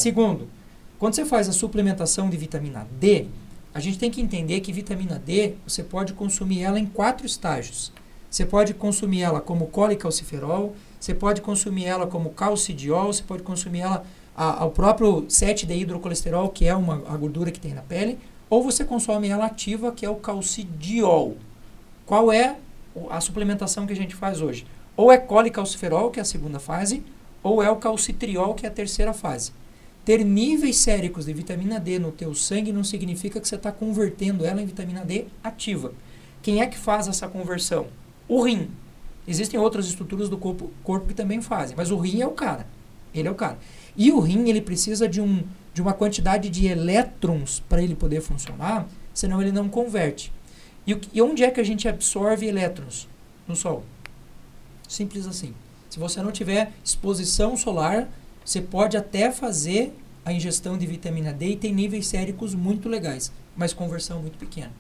[1.03, 3.27] Quando você faz a suplementação de vitamina D,
[3.75, 7.93] a gente tem que entender que vitamina D você pode consumir ela em quatro estágios.
[8.31, 13.81] Você pode consumir ela como colicalciferol, você pode consumir ela como calcidiol, você pode consumir
[13.81, 14.05] ela
[14.37, 18.17] a- ao próprio 7-dehidrocolesterol, que é uma, a gordura que tem na pele,
[18.49, 21.37] ou você consome ela ativa, que é o calcidiol.
[22.07, 22.59] Qual é
[23.11, 24.65] a suplementação que a gente faz hoje?
[24.97, 27.03] Ou é colicalciferol, que é a segunda fase,
[27.43, 29.51] ou é o calcitriol, que é a terceira fase.
[30.05, 34.45] Ter níveis séricos de vitamina D no teu sangue não significa que você está convertendo
[34.45, 35.93] ela em vitamina D ativa.
[36.43, 37.87] Quem é que faz essa conversão?
[38.29, 38.69] O rim.
[39.27, 42.67] Existem outras estruturas do corpo, corpo que também fazem, mas o rim é o cara.
[43.15, 43.59] Ele é o cara.
[43.97, 48.21] E o rim ele precisa de, um, de uma quantidade de elétrons para ele poder
[48.21, 50.33] funcionar, senão ele não converte.
[50.85, 53.07] E, e onde é que a gente absorve elétrons?
[53.47, 53.85] No Sol.
[54.89, 55.55] Simples assim.
[55.89, 58.09] Se você não tiver exposição solar,
[58.45, 63.33] você pode até fazer a ingestão de vitamina D e tem níveis séricos muito legais,
[63.57, 64.71] mas conversão muito pequena.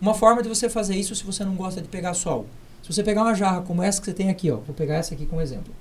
[0.00, 2.46] Uma forma de você fazer isso se você não gosta de pegar sol.
[2.82, 5.14] Se você pegar uma jarra como essa que você tem aqui, ó, vou pegar essa
[5.14, 5.74] aqui como exemplo.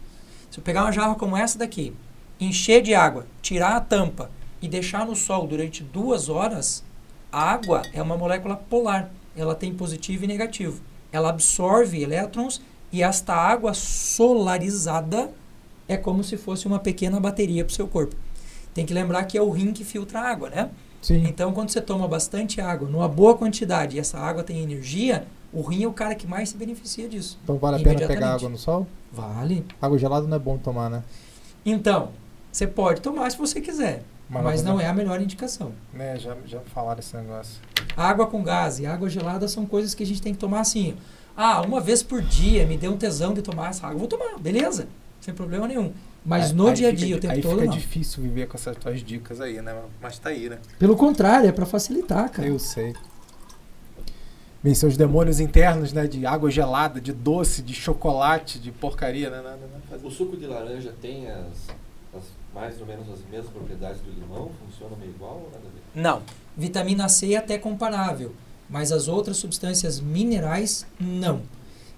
[0.52, 1.94] Se eu pegar uma jarra como essa daqui,
[2.40, 4.30] encher de água, tirar a tampa
[4.62, 6.84] e deixar no sol durante duas horas,
[7.32, 9.10] a água é uma molécula polar.
[9.36, 10.82] Ela tem positivo e negativo.
[11.12, 15.32] Ela absorve elétrons e esta água solarizada
[15.90, 18.16] é como se fosse uma pequena bateria para o seu corpo.
[18.74, 20.70] Tem que lembrar que é o rim que filtra a água, né?
[21.02, 21.26] Sim.
[21.28, 25.62] Então, quando você toma bastante água, numa boa quantidade, e essa água tem energia, o
[25.62, 27.40] rim é o cara que mais se beneficia disso.
[27.44, 28.86] Então vale a pena pegar água no sol?
[29.12, 29.66] Vale.
[29.82, 31.04] Água gelada não é bom tomar, né?
[31.66, 32.10] Então,
[32.52, 34.04] você pode tomar se você quiser.
[34.30, 35.72] mas não é a melhor indicação.
[35.92, 37.56] Né, já, já falaram esse negócio.
[37.98, 40.96] Água com gás e água gelada são coisas que a gente tem que tomar assim.
[41.36, 43.98] Ah, uma vez por dia me deu um tesão de tomar essa água.
[43.98, 44.88] Vou tomar, beleza,
[45.30, 45.94] sem problema nenhum.
[46.26, 47.74] Mas Aí- no aí dia a fica dia, o di- tempo Aí todo, fica não.
[47.74, 49.76] difícil viver com essas tuas dicas aí, né?
[50.02, 50.58] Mas tá aí, né?
[50.78, 52.48] Pelo contrário, é pra facilitar, cara.
[52.48, 52.94] Eu sei.
[54.62, 56.06] Vencer os demônios internos, né?
[56.08, 59.38] De água gelada, de doce, de chocolate, de porcaria, né?
[59.38, 61.70] Nada, nada, faz- O suco de laranja tem as,
[62.14, 62.24] as
[62.54, 64.52] mais ou menos as mesmas propriedades do limão?
[64.66, 66.02] Funciona meio igual ou nada a ver?
[66.02, 66.22] Não.
[66.58, 68.34] Vitamina C é até comparável,
[68.70, 71.42] mas as outras substâncias minerais, não.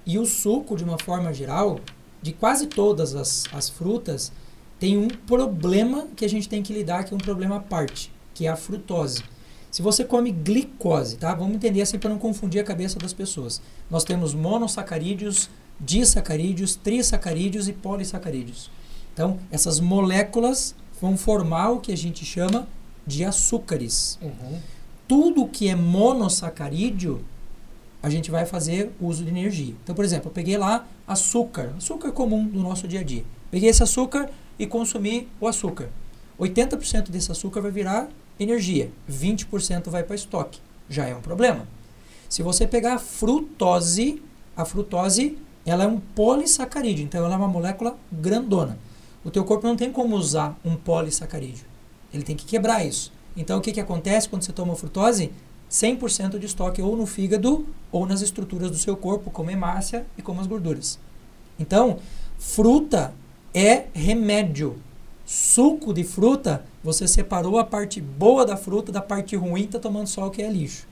[0.06, 1.80] E o suco, de uma forma geral,
[2.22, 4.32] de quase todas as, as frutas,
[4.80, 8.12] tem um problema que a gente tem que lidar, que é um problema à parte,
[8.34, 9.24] que é a frutose.
[9.70, 11.34] Se você come glicose, tá?
[11.34, 13.62] Vamos entender assim para não confundir a cabeça das pessoas.
[13.90, 15.50] Nós temos monossacarídeos,
[15.80, 18.70] disacarídeos, trissacarídeos e polissacarídeos.
[19.14, 22.68] Então, essas moléculas vão formar o que a gente chama
[23.08, 24.20] de açúcares.
[24.22, 24.60] Uhum.
[25.08, 27.24] Tudo que é monossacarídeo,
[28.02, 29.76] a gente vai fazer uso de energia.
[29.84, 33.24] Então, por exemplo, eu peguei lá açúcar, açúcar comum do nosso dia a dia.
[33.50, 35.90] Peguei esse açúcar e consumi o açúcar.
[36.40, 40.60] 80% desse açúcar vai virar energia, 20% vai para estoque.
[40.90, 41.68] Já é um problema.
[42.28, 44.22] Se você pegar a frutose,
[44.56, 48.80] a frutose ela é um polissacarídeo, então ela é uma molécula grandona.
[49.24, 51.66] O teu corpo não tem como usar um polissacarídeo.
[52.12, 53.12] Ele tem que quebrar isso.
[53.38, 55.32] Então o que, que acontece quando você toma frutose?
[55.72, 60.22] 100% de estoque ou no fígado ou nas estruturas do seu corpo, como hemácia e
[60.22, 61.00] como as gorduras.
[61.58, 62.00] Então,
[62.38, 63.14] fruta
[63.54, 64.78] é remédio.
[65.26, 70.08] Suco de fruta, você separou a parte boa da fruta da parte ruim, está tomando
[70.08, 70.86] só o que é lixo.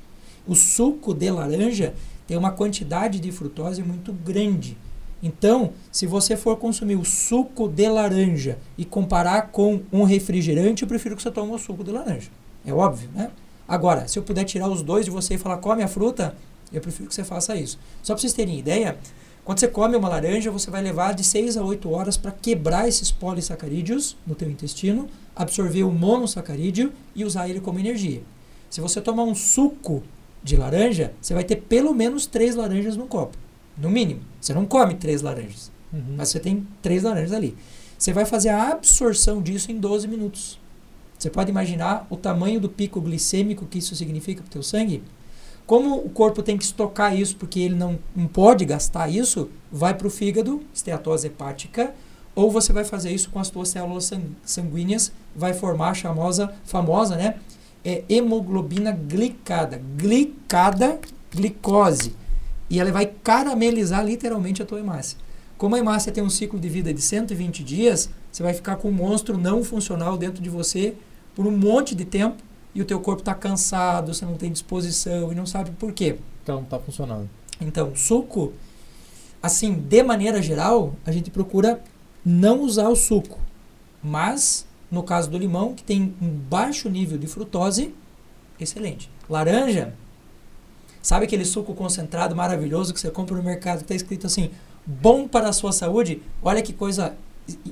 [0.48, 1.94] O suco de laranja
[2.26, 4.78] tem uma quantidade de frutose muito grande.
[5.22, 10.88] Então, se você for consumir o suco de laranja e comparar com um refrigerante, eu
[10.88, 12.30] prefiro que você tome o suco de laranja.
[12.66, 13.30] É óbvio, né?
[13.70, 16.36] Agora, se eu puder tirar os dois de você e falar come a fruta,
[16.74, 17.78] eu prefiro que você faça isso.
[18.02, 18.98] Só para vocês terem ideia,
[19.46, 22.88] quando você come uma laranja, você vai levar de 6 a 8 horas para quebrar
[22.88, 28.24] esses polissacarídeos no teu intestino, absorver o monossacarídeo e usar ele como energia.
[28.72, 30.02] Se você tomar um suco
[30.44, 33.38] de laranja, você vai ter pelo menos três laranjas no copo.
[33.78, 34.22] No mínimo.
[34.42, 36.16] Você não come três laranjas, Uhum.
[36.18, 37.56] mas você tem três laranjas ali.
[37.98, 40.60] Você vai fazer a absorção disso em 12 minutos.
[41.20, 45.04] Você pode imaginar o tamanho do pico glicêmico que isso significa para o teu sangue?
[45.68, 49.94] Como o corpo tem que estocar isso porque ele não, não pode gastar isso, vai
[49.94, 51.94] para o fígado, esteatose hepática,
[52.34, 56.54] ou você vai fazer isso com as tuas células sang- sanguíneas, vai formar a famosa,
[56.64, 57.36] famosa né,
[57.84, 59.82] é, hemoglobina glicada.
[59.98, 61.00] Glicada,
[61.30, 62.16] glicose.
[62.70, 65.18] E ela vai caramelizar literalmente a tua hemácia.
[65.58, 68.90] Como a hemácia tem um ciclo de vida de 120 dias, você vai ficar com
[68.90, 70.96] um monstro não funcional dentro de você
[71.36, 75.32] por um monte de tempo e o teu corpo está cansado, você não tem disposição
[75.32, 76.18] e não sabe por quê.
[76.44, 77.30] Então não tá funcionando.
[77.60, 78.54] Então, suco,
[79.42, 81.82] assim, de maneira geral, a gente procura
[82.24, 83.40] não usar o suco.
[84.02, 87.94] Mas, no caso do limão, que tem um baixo nível de frutose,
[88.60, 89.10] excelente.
[89.30, 89.94] Laranja,
[91.02, 94.52] sabe aquele suco concentrado maravilhoso que você compra no mercado que está escrito assim,
[94.86, 96.22] bom para a sua saúde?
[96.42, 97.16] Olha que coisa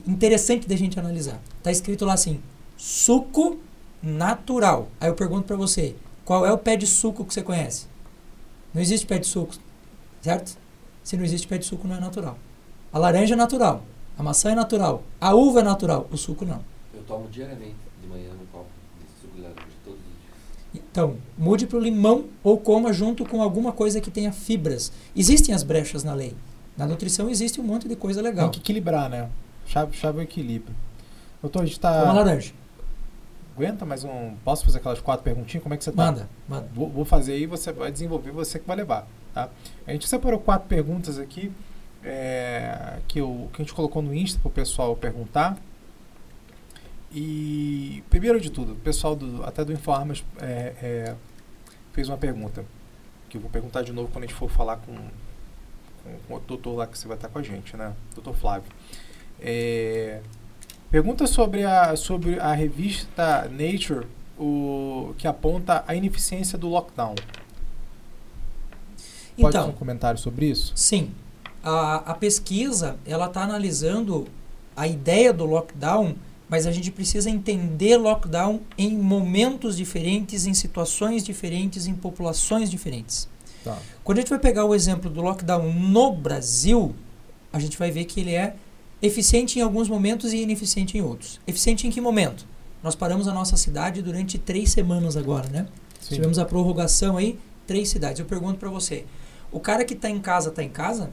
[0.08, 1.40] interessante da gente analisar.
[1.58, 2.40] Está escrito lá assim,
[2.78, 3.58] suco
[4.02, 4.88] natural.
[5.00, 7.88] Aí eu pergunto para você, qual é o pé de suco que você conhece?
[8.74, 9.56] Não existe pé de suco,
[10.22, 10.58] certo?
[11.04, 12.38] Se não existe pé de suco, não é natural.
[12.92, 13.84] A laranja é natural,
[14.18, 16.62] a maçã é natural, a uva é natural, o suco não.
[16.94, 18.70] Eu tomo diariamente de manhã um copo
[19.00, 20.86] de suco de laranja todos os dias.
[20.92, 24.92] Então, mude para o limão ou coma junto com alguma coisa que tenha fibras.
[25.16, 26.36] Existem as brechas na lei.
[26.76, 28.50] Na nutrição existe um monte de coisa Tem legal.
[28.52, 29.30] que equilibrar, né?
[29.68, 30.76] Chave, chave é o equilíbrio.
[31.42, 32.12] Doutor, a gente tá.
[32.12, 32.54] laranja.
[33.56, 34.36] Aguenta mais um.
[34.44, 35.62] Posso fazer aquelas quatro perguntinhas?
[35.62, 36.06] Como é que você tá?
[36.06, 36.70] Manda, manda.
[36.74, 39.50] Vou, vou fazer aí, você vai desenvolver, você que vai levar, tá?
[39.86, 41.52] A gente separou quatro perguntas aqui
[42.04, 45.58] é, que, eu, que a gente colocou no Insta para o pessoal perguntar.
[47.12, 51.16] E primeiro de tudo, o pessoal do, até do Informas é, é,
[51.94, 52.64] fez uma pergunta
[53.30, 56.48] que eu vou perguntar de novo quando a gente for falar com, com, com outro
[56.48, 57.94] doutor lá que você vai estar com a gente, né?
[58.14, 58.72] Doutor Flávio.
[59.40, 60.20] É,
[60.90, 64.08] pergunta sobre a, sobre a revista Nature
[64.38, 67.16] o, que aponta a ineficiência do lockdown.
[69.40, 70.72] Pode Então, um comentário sobre isso?
[70.76, 71.12] Sim.
[71.64, 74.28] A, a pesquisa ela está analisando
[74.76, 76.16] a ideia do lockdown,
[76.50, 83.28] mas a gente precisa entender lockdown em momentos diferentes, em situações diferentes, em populações diferentes.
[83.64, 83.78] Tá.
[84.04, 86.96] Quando a gente vai pegar o exemplo do lockdown no Brasil,
[87.52, 88.56] a gente vai ver que ele é
[89.02, 91.40] eficiente em alguns momentos e ineficiente em outros.
[91.46, 92.46] Eficiente em que momento?
[92.82, 95.68] Nós paramos a nossa cidade durante três semanas agora, né?
[96.00, 96.16] Sim.
[96.16, 98.20] Tivemos a prorrogação aí, três cidades.
[98.20, 99.06] Eu pergunto para você,
[99.52, 101.12] o cara que está em casa está em casa?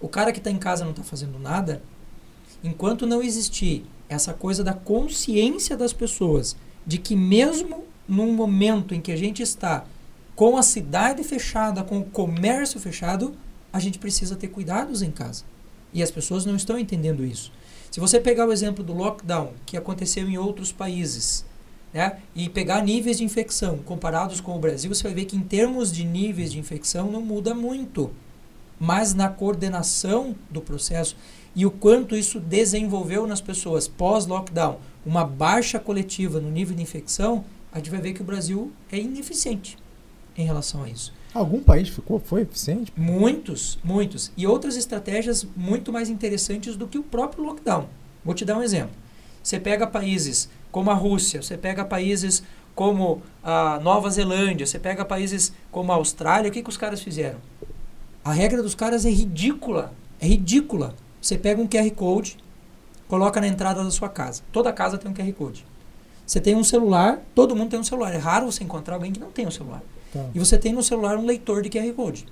[0.00, 1.82] O cara que está em casa não está fazendo nada?
[2.62, 9.00] Enquanto não existir essa coisa da consciência das pessoas de que mesmo num momento em
[9.00, 9.84] que a gente está
[10.34, 13.34] com a cidade fechada, com o comércio fechado,
[13.72, 15.44] a gente precisa ter cuidados em casa.
[15.98, 17.50] E as pessoas não estão entendendo isso.
[17.90, 21.44] Se você pegar o exemplo do lockdown, que aconteceu em outros países,
[21.92, 25.40] né, e pegar níveis de infecção comparados com o Brasil, você vai ver que em
[25.40, 28.12] termos de níveis de infecção não muda muito.
[28.78, 31.16] Mas na coordenação do processo
[31.52, 37.44] e o quanto isso desenvolveu nas pessoas pós-lockdown, uma baixa coletiva no nível de infecção,
[37.72, 39.76] a gente vai ver que o Brasil é ineficiente
[40.36, 41.12] em relação a isso.
[41.38, 42.92] Algum país ficou, foi eficiente?
[42.96, 44.32] Muitos, muitos.
[44.36, 47.86] E outras estratégias muito mais interessantes do que o próprio lockdown.
[48.24, 48.90] Vou te dar um exemplo.
[49.40, 52.42] Você pega países como a Rússia, você pega países
[52.74, 57.00] como a Nova Zelândia, você pega países como a Austrália, o que, que os caras
[57.00, 57.38] fizeram?
[58.24, 59.92] A regra dos caras é ridícula.
[60.20, 60.96] É ridícula.
[61.22, 62.36] Você pega um QR Code,
[63.06, 64.42] coloca na entrada da sua casa.
[64.50, 65.64] Toda casa tem um QR Code.
[66.26, 68.12] Você tem um celular, todo mundo tem um celular.
[68.12, 69.82] É raro você encontrar alguém que não tem um celular.
[70.12, 70.24] Tá.
[70.34, 72.26] E você tem no celular um leitor de QR Code.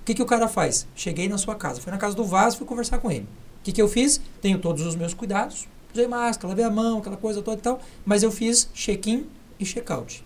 [0.00, 0.86] O que, que o cara faz?
[0.94, 3.26] Cheguei na sua casa, fui na casa do Vaz, fui conversar com ele.
[3.60, 4.20] O que, que eu fiz?
[4.40, 5.68] Tenho todos os meus cuidados.
[5.92, 7.80] Usei máscara, lavei a mão, aquela coisa toda e tal.
[8.04, 9.26] Mas eu fiz check-in
[9.58, 10.24] e check-out.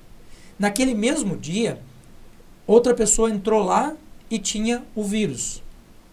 [0.58, 1.80] Naquele mesmo dia,
[2.66, 3.96] outra pessoa entrou lá
[4.30, 5.62] e tinha o vírus.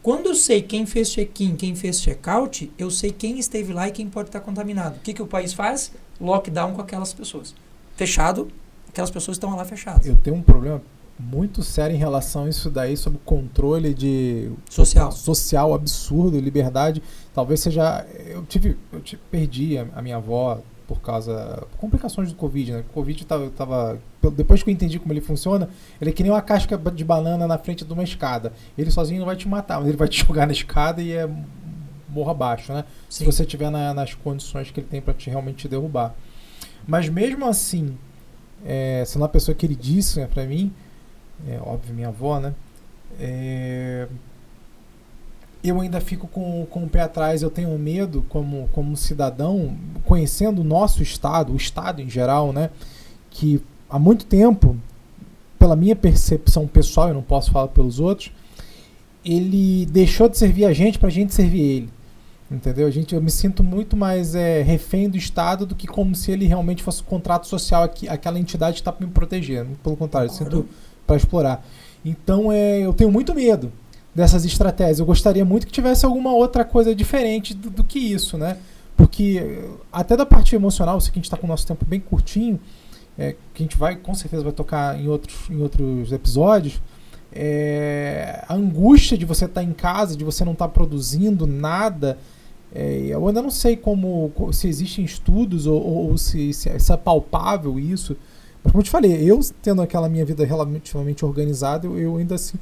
[0.01, 3.91] Quando eu sei quem fez check-in, quem fez check-out, eu sei quem esteve lá e
[3.91, 4.97] quem pode estar contaminado.
[4.97, 5.91] O que, que o país faz?
[6.19, 7.53] Lockdown com aquelas pessoas.
[7.95, 8.51] Fechado,
[8.91, 10.05] aquelas pessoas estão lá fechadas.
[10.05, 10.81] Eu tenho um problema
[11.19, 15.11] muito sério em relação a isso daí, sobre o controle de Social.
[15.11, 17.01] social absurdo, liberdade.
[17.33, 18.05] Talvez seja.
[18.27, 18.77] Eu tive.
[18.91, 21.63] Eu tive, perdi a, a minha avó por causa.
[21.77, 22.79] complicações do Covid, né?
[22.89, 23.99] O Covid tava, tava.
[24.33, 25.69] Depois que eu entendi como ele funciona,
[25.99, 28.51] ele é que nem uma casca de banana na frente de uma escada.
[28.77, 31.29] Ele sozinho não vai te matar, mas ele vai te jogar na escada e é
[32.09, 32.83] morro abaixo, né?
[33.09, 33.25] Se Sim.
[33.25, 36.13] você tiver na- nas condições que ele tem para te realmente te derrubar.
[36.85, 37.95] Mas mesmo assim,
[38.65, 40.73] é, sendo uma pessoa queridíssima para mim,
[41.47, 42.53] é óbvio, minha avó, né?
[43.19, 44.07] É,
[45.63, 50.61] eu ainda fico com, com o pé atrás, eu tenho medo como, como cidadão, conhecendo
[50.61, 52.69] o nosso estado, o estado em geral, né?
[53.29, 54.75] Que há muito tempo,
[55.59, 58.31] pela minha percepção pessoal, eu não posso falar pelos outros,
[59.23, 61.89] ele deixou de servir a gente para a gente servir ele.
[62.51, 62.85] Entendeu?
[62.85, 66.31] A gente, eu me sinto muito mais é, refém do Estado do que como se
[66.31, 69.65] ele realmente fosse um contrato social, aqui, aquela entidade que está para me proteger.
[69.81, 70.67] Pelo contrário, eu sinto
[71.07, 71.65] para explorar.
[72.03, 73.71] Então é, eu tenho muito medo
[74.13, 74.99] dessas estratégias.
[74.99, 78.57] Eu gostaria muito que tivesse alguma outra coisa diferente do, do que isso, né?
[78.97, 81.85] Porque até da parte emocional, eu sei que a gente está com o nosso tempo
[81.85, 82.59] bem curtinho,
[83.17, 86.81] é, que a gente vai com certeza vai tocar em outros, em outros episódios.
[87.33, 92.17] é, a angústia de você estar em casa, de você não estar produzindo nada.
[92.73, 96.79] É, eu ainda não sei como co- se existem estudos ou, ou- se, se é,
[96.79, 98.15] se é palpável isso.
[98.63, 102.35] Mas como eu te falei, eu tendo aquela minha vida relativamente organizada, eu, eu ainda
[102.35, 102.57] assim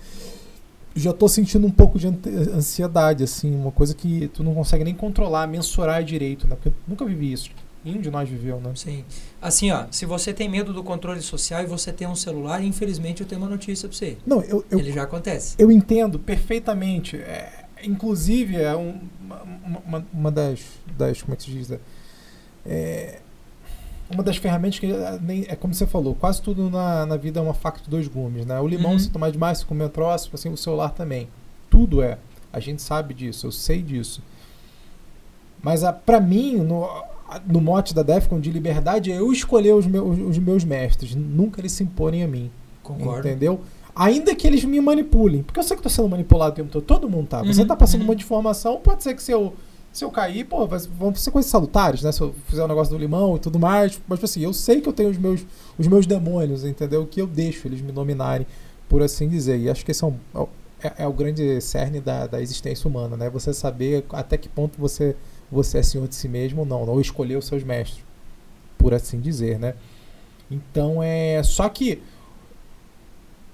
[0.96, 2.08] já tô sentindo um pouco de
[2.54, 6.56] ansiedade, assim, uma coisa que tu não consegue nem controlar, mensurar direito, né?
[6.56, 7.50] Porque eu nunca vivi isso.
[7.86, 8.72] Nenhum de nós viveu, né?
[8.76, 9.06] Sim.
[9.42, 13.22] Assim, ó, se você tem medo do controle social e você tem um celular, infelizmente
[13.22, 14.18] eu tenho uma notícia para você.
[14.26, 15.56] Não, eu, eu, Ele já acontece.
[15.58, 17.16] eu entendo perfeitamente.
[17.18, 19.42] É, inclusive, é um- uma,
[19.86, 20.62] uma, uma das,
[20.98, 21.22] das.
[21.22, 21.72] Como é que se diz?
[22.66, 23.20] É,
[24.12, 27.40] uma das ferramentas que é, nem, é como você falou, quase tudo na, na vida
[27.40, 28.60] é uma faca de dois gumes, né?
[28.60, 29.00] O limão, Uhum.
[29.00, 31.28] se tomar demais, se comer troço, assim, o celular também.
[31.70, 32.18] Tudo é.
[32.52, 34.22] A gente sabe disso, eu sei disso.
[35.62, 36.88] Mas a, pra mim, no,
[37.46, 41.62] no mote da Defcon de liberdade, é eu escolher os meus, os meus mestres, nunca
[41.62, 42.50] eles se imporem a mim.
[42.82, 43.28] Concordo.
[43.28, 43.62] Entendeu?
[44.00, 45.44] Ainda que eles me manipulem.
[45.44, 46.84] Porque eu sei que eu tô sendo manipulado o tempo todo.
[46.86, 47.44] Todo mundo tá.
[47.44, 48.08] Você Uhum, tá passando uhum.
[48.08, 49.54] uma informação, pode ser que se eu,
[49.92, 52.12] se eu cair, pô, vão ser coisas salutares, né?
[52.14, 54.00] Se eu fizer o negócio do limão e tudo mais.
[54.08, 55.46] Mas, tipo assim, eu sei que eu tenho os meus,
[55.78, 57.06] os meus demônios, entendeu?
[57.06, 58.48] Que eu deixo eles me dominarem,
[58.88, 59.60] por assim dizer.
[59.60, 60.48] E acho que esse é, um- o-
[60.82, 63.30] é- é o grande cerne da, da existência humana, né?
[63.30, 65.14] Você saber até que ponto você,
[65.52, 66.88] você é senhor de si mesmo ou não.
[66.88, 68.02] Ou escolher os seus mestres,
[68.78, 69.74] por assim dizer, né?
[70.50, 71.42] Então é.
[71.44, 72.02] Só que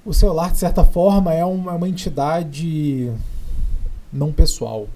[0.05, 3.11] o celular, de certa forma, é uma, uma entidade
[4.13, 4.87] não pessoal.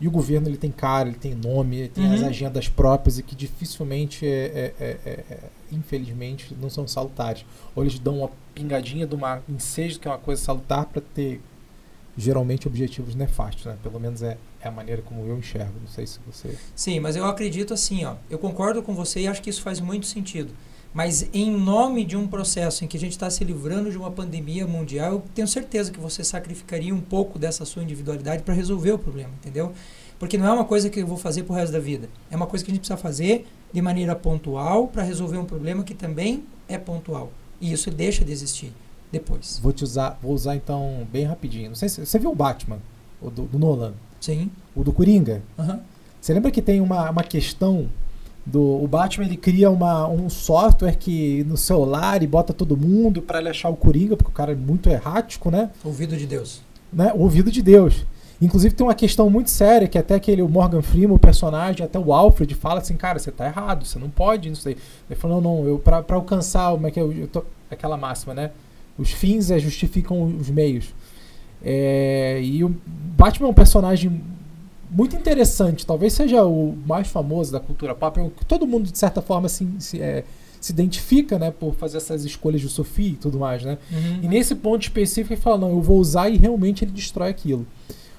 [0.00, 2.14] E o governo ele tem cara, ele tem nome, ele tem Uhum.
[2.14, 5.38] as agendas próprias e que dificilmente, é, é- é- é- é-
[5.70, 7.44] infelizmente, não são salutares.
[7.74, 11.40] Ou eles dão uma pingadinha de uma ensejo, que é uma coisa salutar, para ter
[12.18, 13.64] geralmente objetivos nefastos.
[13.64, 13.76] Né?
[13.82, 15.74] Pelo menos é, é a maneira como eu enxergo.
[15.80, 16.58] Não sei se você.
[16.74, 18.16] Sim, mas eu acredito assim, ó.
[18.28, 20.52] Eu concordo com você e acho que isso faz muito sentido.
[20.92, 24.10] Mas em nome de um processo em que a gente está se livrando de uma
[24.10, 28.92] pandemia mundial, eu tenho certeza que você sacrificaria um pouco dessa sua individualidade para resolver
[28.92, 29.72] o problema, entendeu?
[30.18, 32.08] Porque não é uma coisa que eu vou fazer pro resto da vida.
[32.30, 35.82] É uma coisa que a gente precisa fazer de maneira pontual para resolver um problema
[35.82, 37.32] que também é pontual.
[37.60, 38.72] E isso deixa de existir
[39.10, 39.58] depois.
[39.62, 41.70] Vou te usar, vou usar então bem rapidinho.
[41.70, 42.78] Não sei se você viu o Batman,
[43.20, 44.50] o do, do Nolan, Sim.
[44.76, 45.42] o do Coringa.
[45.58, 45.80] Aham.
[46.20, 47.88] Você lembra que tem uma, uma questão
[48.44, 53.22] do o Batman ele cria uma, um software que no celular e bota todo mundo
[53.22, 55.70] para ele achar o Coringa, porque o cara é muito errático, né?
[55.84, 56.60] Ouvido de Deus.
[56.92, 57.12] né?
[57.14, 58.04] O ouvido de Deus.
[58.40, 61.96] Inclusive tem uma questão muito séria que até aquele o Morgan Freeman, o personagem, até
[61.96, 64.76] o Alfred fala assim, cara, você tá errado, você não pode isso daí.
[65.08, 68.34] Ele falou, não, não, eu pra alcançar, como é que é, eu tô- aquela máxima,
[68.34, 68.50] né?
[68.98, 70.92] Os fins é, justificam os meios.
[71.64, 72.74] É, e o
[73.16, 74.20] Batman é um personagem
[74.92, 78.90] muito interessante, talvez seja o mais famoso da cultura pop, é o que todo mundo
[78.90, 80.24] de certa forma se, se, é,
[80.60, 83.78] se identifica, né, por fazer essas escolhas de Sofia e tudo mais, né?
[84.22, 87.66] E nesse ponto específico ele fala, não, eu vou usar e realmente ele destrói aquilo.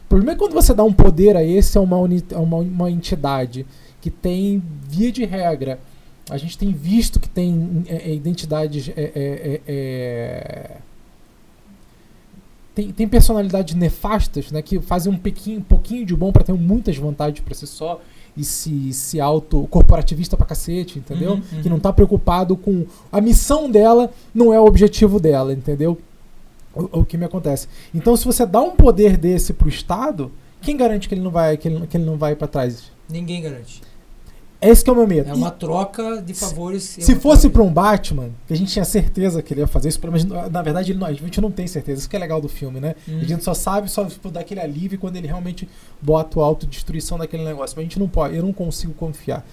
[0.06, 2.92] O problema é quando você dá um poder a esse, a uma, a uma, uma
[2.92, 3.66] entidade
[4.02, 5.80] que tem, via de regra,
[6.30, 8.90] a gente tem visto que tem é, é, identidades.
[8.90, 10.78] é, é, é, é,
[12.74, 16.54] tem, tem personalidades nefastas, né, que fazem um pouquinho, um pouquinho de bom para ter
[16.54, 18.02] muitas vantagens para si só
[18.36, 21.34] e se, se auto corporativista pra cacete, entendeu?
[21.34, 21.62] Uhum, uhum.
[21.62, 26.00] Que não tá preocupado com a missão dela, não é o objetivo dela, entendeu?
[26.74, 27.68] O, o que me acontece.
[27.94, 31.58] Então, se você dá um poder desse pro Estado, quem garante que ele não vai
[31.58, 32.92] que ele, que ele não vai para trás?
[33.08, 33.82] Ninguém garante.
[34.70, 35.30] Esse que é o meu medo.
[35.30, 36.84] É E- uma troca de favores.
[36.84, 40.00] se fosse para um Batman, que a gente tinha certeza que ele ia fazer isso,
[40.12, 42.00] mas na verdade ele não- a gente não tem certeza.
[42.00, 42.96] Isso que é legal do filme, né?
[43.08, 43.20] Hum.
[43.22, 45.68] A gente só sabe só tipo, daquele alívio quando ele realmente
[46.02, 47.76] bota a autodestruição daquele negócio.
[47.76, 49.46] Mas a gente não pode, eu não consigo confiar.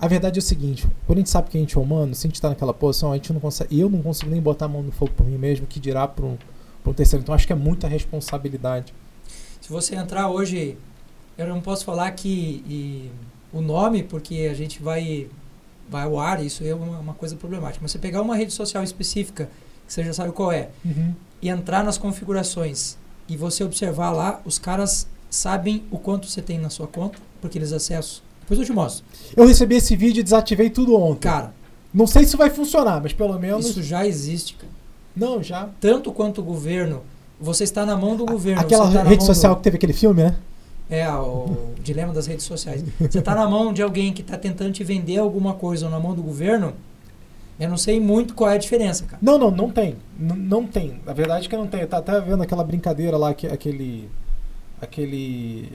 [0.00, 2.24] A verdade é o seguinte, quando a gente sabe que a gente é humano, se
[2.26, 3.78] a gente tá naquela posição, a gente não consegue.
[3.80, 6.24] Eu não consigo nem botar a mão no fogo por mim mesmo, que dirá para
[6.24, 6.36] um,
[6.84, 7.22] pra um terceiro.
[7.22, 8.94] Então acho que é muita responsabilidade.
[9.60, 10.78] Se você entrar hoje,
[11.36, 13.10] eu não posso falar que e,
[13.52, 15.26] o nome, porque a gente vai,
[15.88, 17.80] vai ao ar, isso é uma, uma coisa problemática.
[17.82, 19.48] Mas você pegar uma rede social específica,
[19.86, 20.68] que você já sabe qual é,
[21.40, 22.96] e entrar nas configurações
[23.28, 27.58] e você observar lá, os caras sabem o quanto você tem na sua conta, porque
[27.58, 28.20] eles acessam.
[28.40, 29.04] Depois eu te mostro.
[29.36, 31.28] Eu recebi esse vídeo e desativei tudo ontem.
[31.28, 31.52] Cara,
[31.92, 33.66] Não sei se vai funcionar, mas pelo menos.
[33.66, 34.72] isso já existe, cara.
[35.16, 35.68] Não, já.
[35.80, 37.02] Tanto quanto o governo,
[37.40, 38.60] você está na mão do governo.
[38.60, 40.36] Aquela na rede mão do- social que teve aquele filme, né?
[40.90, 42.82] É, o dilema das redes sociais.
[42.98, 46.00] Você está na mão de alguém que está tentando te vender alguma coisa ou na
[46.00, 46.72] mão do governo,
[47.60, 49.18] eu não sei muito qual é a diferença, cara.
[49.20, 49.96] Não, não, não tem.
[50.18, 51.00] N- não tem.
[51.06, 51.86] A verdade é que não tem.
[51.86, 54.08] Tá até vendo aquela brincadeira lá, que, aquele.
[54.80, 55.72] Aquele.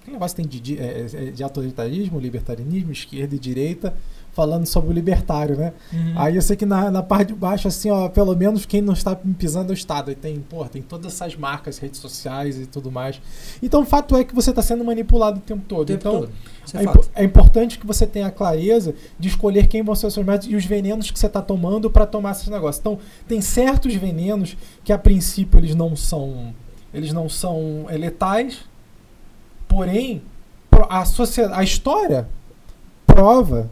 [0.00, 3.94] Aquele negócio tem de, de, é, é, de autoritarismo, libertarianismo, esquerda e direita,
[4.38, 5.72] falando sobre o libertário, né?
[6.14, 8.92] Aí eu sei que na, na parte de baixo, assim, ó, pelo menos quem não
[8.92, 10.12] está me pisando é o Estado.
[10.12, 13.20] E tem, pô, tem todas essas marcas, redes sociais e tudo mais.
[13.60, 15.80] Então o fato é que você está sendo manipulado o tempo todo.
[15.82, 16.30] o tempo então, todo.
[16.72, 20.06] É É, impo- é importante que você tenha a clareza de escolher quem vão ser
[20.06, 22.78] os seus métodos e os venenos que você está tomando para tomar esses negócios.
[22.78, 26.54] Então, tem certos venenos que a princípio eles não são
[26.94, 28.60] eles não são letais,
[29.66, 30.22] porém
[30.88, 31.04] a,
[31.58, 32.28] a história
[33.06, 33.68] prova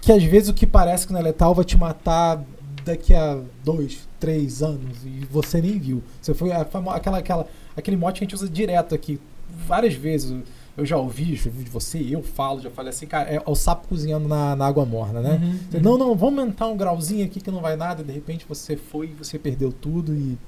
[0.00, 2.42] que às vezes o que parece que não é letal vai te matar
[2.84, 6.02] daqui a dois, três anos e você nem viu.
[6.20, 7.46] Você foi aquela, aquela,
[7.76, 9.20] aquele mote que a gente usa direto aqui
[9.66, 10.34] várias vezes.
[10.76, 13.54] Eu já ouvi, já ouvi de você, eu falo, já falei assim, cara, é o
[13.54, 15.32] sapo cozinhando na, na água morna, né?
[15.42, 15.82] Uhum, Você, uhum.
[15.82, 19.08] Não, não, vamos aumentar um grauzinho aqui que não vai nada, de repente você foi
[19.08, 20.38] e você perdeu tudo e,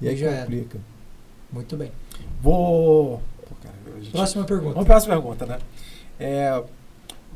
[0.00, 0.40] e aí já era.
[0.42, 0.78] complica.
[1.52, 1.92] Muito bem.
[2.42, 3.22] Vou.
[3.48, 4.72] Pô, cara, gente- Próxima pergunta.
[4.74, 5.58] Vamos para a próxima pergunta, né?
[6.18, 6.62] É,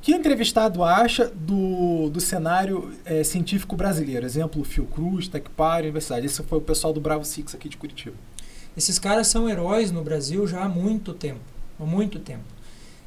[0.04, 4.26] que o entrevistado acha do, do cenário é, científico brasileiro?
[4.26, 6.26] Exemplo, Fiocruz, Tecpar, Universidade.
[6.26, 8.14] Esse foi o pessoal do Bravo Six aqui de Curitiba.
[8.76, 11.40] Esses caras são heróis no Brasil já há muito tempo.
[11.80, 12.44] Há muito tempo.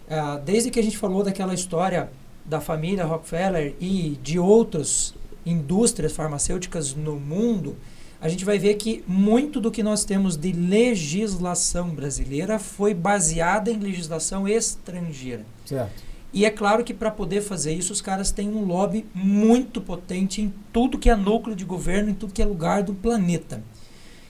[0.09, 2.09] Ah, desde que a gente falou daquela história
[2.43, 5.13] da família Rockefeller e de outras
[5.45, 7.77] indústrias farmacêuticas no mundo,
[8.19, 13.69] a gente vai ver que muito do que nós temos de legislação brasileira foi baseada
[13.69, 15.45] em legislação estrangeira.
[15.63, 16.06] Certo.
[16.37, 20.39] E é claro que para poder fazer isso, os caras têm um lobby muito potente
[20.39, 23.63] em tudo que é núcleo de governo, em tudo que é lugar do planeta.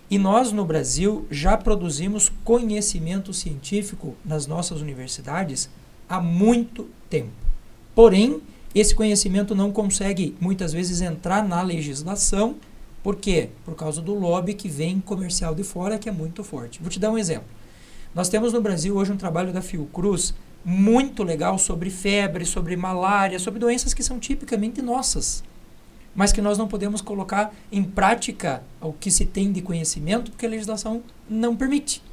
[0.09, 5.69] E nós, no Brasil, já produzimos conhecimento científico nas nossas universidades
[6.07, 7.33] há muito tempo.
[7.93, 8.41] Porém,
[8.73, 12.55] esse conhecimento não consegue, muitas vezes, entrar na legislação.
[13.03, 13.49] Por quê?
[13.65, 16.79] Por causa do lobby que vem comercial de fora, que é muito forte.
[16.81, 17.49] Vou te dar um exemplo.
[18.15, 20.33] Nós temos no Brasil hoje um trabalho da Fiocruz
[20.69, 25.41] muito legal sobre febre, sobre malária, sobre doenças que são tipicamente nossas,
[26.13, 30.45] mas que nós não podemos colocar em prática o que se tem de conhecimento porque
[30.45, 32.03] a legislação não permite.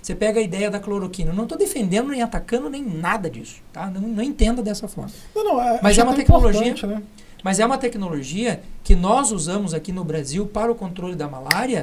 [0.00, 1.32] Você pega a ideia da cloroquina.
[1.32, 3.90] Eu não estou defendendo nem atacando nem nada disso, tá?
[3.90, 5.10] Não, não entenda dessa forma.
[5.34, 7.02] Não, não, é, Mas é uma tecnologia, né?
[7.44, 11.82] mas é uma tecnologia que nós usamos aqui no Brasil para o controle da malária,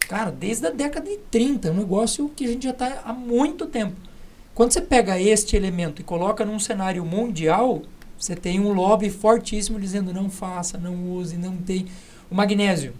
[0.00, 3.64] cara, desde a década de 30, um negócio que a gente já está há muito
[3.64, 3.96] tempo.
[4.54, 7.82] Quando você pega este elemento e coloca num cenário mundial,
[8.16, 11.86] você tem um lobby fortíssimo dizendo não faça, não use, não tem.
[12.30, 12.94] O magnésio.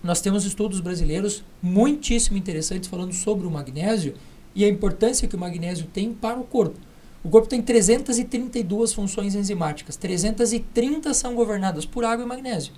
[0.00, 4.14] Nós temos estudos brasileiros muitíssimo interessantes falando sobre o magnésio
[4.54, 6.78] e a importância que o magnésio tem para o corpo.
[7.24, 12.72] O corpo tem 332 funções enzimáticas, 330 são governadas por água e magnésio.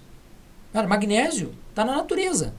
[0.72, 2.54] Cara, magnésio está na natureza.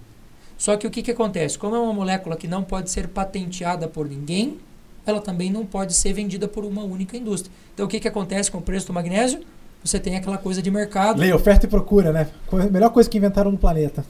[0.57, 1.57] Só que o que, que acontece?
[1.57, 4.59] Como é uma molécula que não pode ser patenteada por ninguém,
[5.06, 7.51] ela também não pode ser vendida por uma única indústria.
[7.74, 9.41] Então o que, que acontece com o preço do magnésio?
[9.84, 11.20] Você tem aquela coisa de mercado.
[11.20, 12.28] Lei, oferta e procura, né?
[12.72, 14.03] Melhor coisa que inventaram no planeta.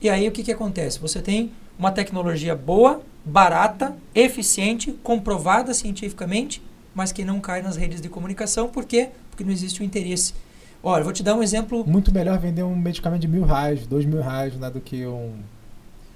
[0.00, 0.98] E aí o que, que acontece?
[0.98, 6.62] Você tem uma tecnologia boa, barata, eficiente, comprovada cientificamente,
[6.94, 8.68] mas que não cai nas redes de comunicação.
[8.68, 9.08] Por quê?
[9.30, 10.34] Porque não existe o interesse.
[10.82, 11.86] Olha, vou te dar um exemplo.
[11.86, 15.36] Muito melhor vender um medicamento de mil reais, dois mil reais, né, do que um.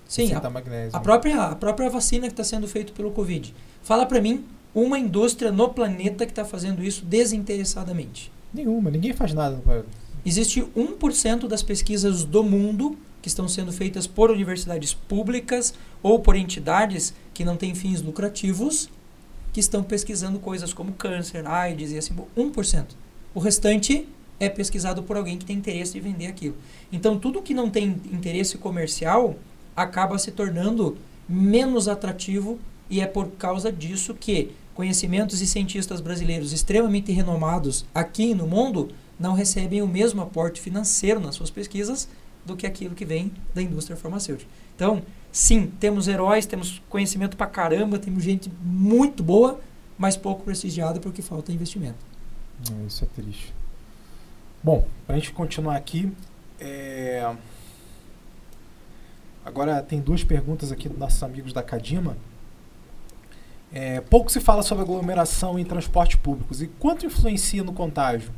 [0.08, 0.96] Sim, a, magnésio.
[0.96, 3.54] a, própria, a própria vacina que está sendo feita pelo Covid.
[3.86, 8.32] Fala para mim uma indústria no planeta que está fazendo isso desinteressadamente.
[8.52, 9.62] Nenhuma, ninguém faz nada.
[10.24, 15.72] Existe 1% das pesquisas do mundo que estão sendo feitas por universidades públicas
[16.02, 18.90] ou por entidades que não têm fins lucrativos,
[19.52, 22.86] que estão pesquisando coisas como câncer, AIDS e assim, 1%.
[23.32, 24.08] O restante
[24.40, 26.56] é pesquisado por alguém que tem interesse de vender aquilo.
[26.90, 29.36] Então, tudo que não tem interesse comercial
[29.76, 32.58] acaba se tornando menos atrativo
[32.88, 38.90] e é por causa disso que conhecimentos e cientistas brasileiros extremamente renomados aqui no mundo
[39.18, 42.08] não recebem o mesmo aporte financeiro nas suas pesquisas
[42.44, 44.50] do que aquilo que vem da indústria farmacêutica.
[44.74, 49.58] Então, sim, temos heróis, temos conhecimento pra caramba, temos gente muito boa,
[49.98, 51.98] mas pouco prestigiada porque falta investimento.
[52.86, 53.54] Isso é triste.
[54.62, 56.12] Bom, para a gente continuar aqui,
[56.60, 57.34] é...
[59.44, 62.16] agora tem duas perguntas aqui dos nossos amigos da Cadima.
[63.72, 68.30] É, pouco se fala sobre aglomeração em transportes públicos e quanto influencia no contágio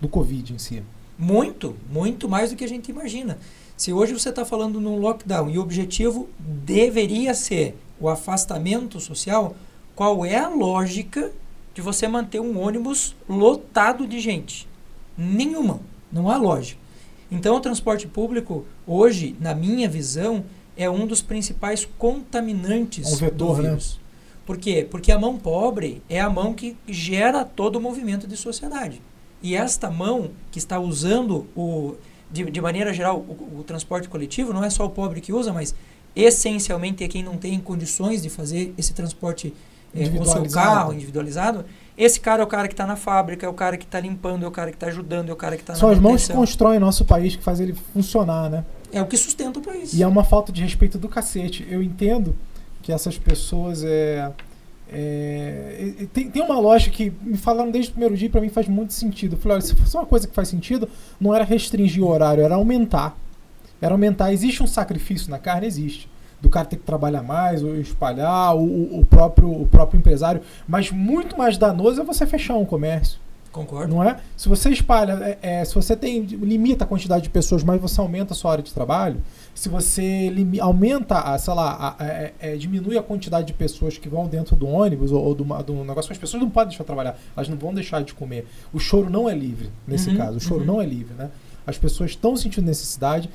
[0.00, 0.82] do Covid em si?
[1.18, 3.38] Muito, muito mais do que a gente imagina.
[3.76, 9.56] Se hoje você está falando num lockdown e o objetivo deveria ser o afastamento social,
[9.94, 11.32] qual é a lógica
[11.74, 14.68] de você manter um ônibus lotado de gente?
[15.16, 15.80] Nenhuma.
[16.12, 16.80] Não há lógica.
[17.30, 20.44] Então, o transporte público, hoje, na minha visão,
[20.76, 23.68] é um dos principais contaminantes um vetor, do né?
[23.70, 23.94] vírus.
[23.94, 24.07] Né?
[24.48, 24.88] Por quê?
[24.90, 29.02] Porque a mão pobre é a mão que gera todo o movimento de sociedade.
[29.42, 31.96] E esta mão que está usando o,
[32.30, 35.52] de, de maneira geral o, o, transporte coletivo, não é só o pobre que usa,
[35.52, 35.74] mas
[36.16, 39.52] essencialmente é quem não tem condições de fazer esse transporte
[39.94, 41.66] é, com o seu carro individualizado.
[41.94, 44.46] Esse cara é o cara que está na fábrica, é o cara que está limpando,
[44.46, 46.32] é o cara que está ajudando, é o cara que está São as mãos que
[46.32, 48.64] constroem nosso país, que faz ele funcionar, né?
[48.90, 49.92] É o que sustenta o país.
[49.92, 51.66] E é uma falta de respeito do cacete.
[51.68, 52.34] Eu entendo
[52.88, 54.32] que essas pessoas é,
[54.90, 58.66] é, tem, tem uma lógica que me falaram desde o primeiro dia para mim faz
[58.66, 59.34] muito sentido.
[59.34, 60.88] Eu falei, olha, se fosse uma coisa que faz sentido,
[61.20, 63.14] não era restringir o horário, era aumentar.
[63.78, 64.32] Era aumentar.
[64.32, 65.66] Existe um sacrifício na carne?
[65.66, 66.08] Existe.
[66.40, 70.40] Do cara ter que trabalhar mais, ou espalhar, o, próprio, o próprio empresário.
[70.66, 73.20] Mas muito mais danoso é você fechar um comércio.
[73.52, 73.94] Concordo.
[73.94, 74.18] Não é?
[74.36, 78.00] Se você espalha, é, é, se você tem limita a quantidade de pessoas, mas você
[78.00, 79.22] aumenta a sua hora de trabalho,
[79.54, 83.96] se você aumenta, a, sei lá, a, a, é, é, diminui a quantidade de pessoas
[83.96, 86.84] que vão dentro do ônibus ou, ou do, do negócio, as pessoas não podem deixar
[86.84, 88.46] de trabalhar, elas não vão deixar de comer.
[88.72, 90.66] O choro não é livre nesse Uhum, caso, o choro uhum.
[90.66, 91.30] não é livre, né?
[91.66, 93.28] As pessoas estão sentindo necessidade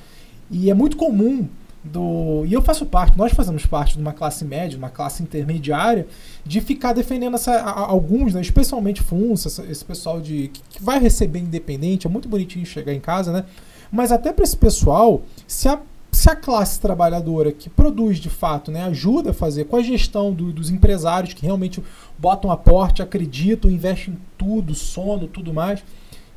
[0.50, 1.48] e é muito comum
[1.84, 6.08] do e eu faço parte, nós fazemos parte de uma classe média, uma classe intermediária,
[6.46, 11.00] de ficar defendendo essa, a- alguns, né, especialmente FUNS, esse pessoal de que, que vai
[11.00, 13.44] receber independente, é muito bonitinho chegar em casa, né?
[13.92, 15.80] Mas até para esse pessoal, se a
[16.12, 20.32] se a classe trabalhadora que produz de fato, né, ajuda a fazer com a gestão
[20.32, 21.82] do- dos empresários que realmente
[22.20, 25.84] botam aporte, acreditam, investem em tudo, sono, tudo mais,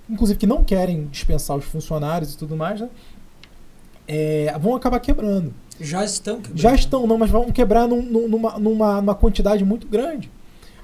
[0.08, 2.88] inclusive que não querem dispensar os funcionários e tudo mais, né,
[4.06, 5.52] é, vão acabar quebrando.
[5.80, 6.58] Já estão quebrando.
[6.58, 10.30] Já estão, não, mas vão quebrar num- num- numa, numa, numa quantidade muito grande.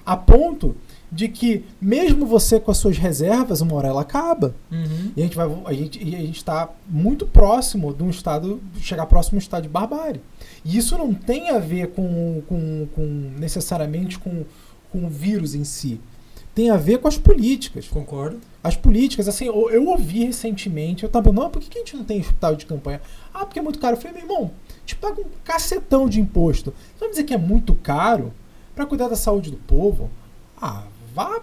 [0.04, 0.74] A ponto
[1.10, 4.54] de que mesmo você com as suas reservas, uma hora ela acaba.
[4.70, 5.12] Uhum.
[5.16, 8.60] E a gente vai a gente e a gente está muito próximo de um estado
[8.80, 10.20] chegar próximo a um estado de barbárie.
[10.64, 13.02] E isso não tem a ver com, com, com
[13.38, 14.44] necessariamente com,
[14.90, 16.00] com o vírus em si.
[16.54, 17.86] Tem a ver com as políticas.
[17.88, 18.38] Concordo.
[18.62, 22.04] As políticas, assim, eu, eu ouvi recentemente, eu tava, não, por que, a gente não
[22.04, 23.00] tem hospital de campanha?
[23.34, 23.96] Ah, porque é muito caro.
[23.96, 24.50] Eu falei, meu irmão,
[24.86, 26.72] te paga um cacetão de imposto.
[27.00, 28.32] Vai dizer que é muito caro
[28.74, 30.08] para cuidar da saúde do povo?
[30.60, 31.40] Ah, vá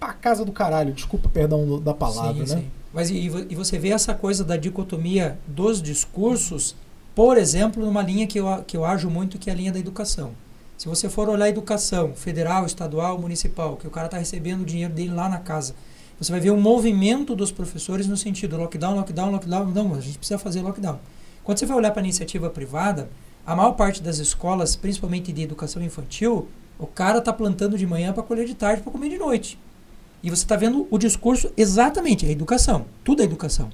[0.00, 2.60] pra casa do caralho, desculpa, perdão da palavra, sim, né?
[2.62, 2.70] Sim.
[2.92, 6.74] Mas e, e você vê essa coisa da dicotomia dos discursos,
[7.14, 9.78] por exemplo, numa linha que eu, que eu ajo muito, que é a linha da
[9.78, 10.32] educação.
[10.78, 14.64] Se você for olhar a educação federal, estadual, municipal, que o cara está recebendo o
[14.64, 15.74] dinheiro dele lá na casa,
[16.20, 19.66] você vai ver um movimento dos professores no sentido lockdown, lockdown, lockdown.
[19.66, 20.98] Não, a gente precisa fazer lockdown.
[21.44, 23.08] Quando você vai olhar para a iniciativa privada,
[23.46, 26.48] a maior parte das escolas, principalmente de educação infantil,
[26.78, 29.58] o cara está plantando de manhã para colher de tarde para comer de noite.
[30.22, 32.86] E você está vendo o discurso exatamente, é educação.
[33.04, 33.70] Tudo é educação.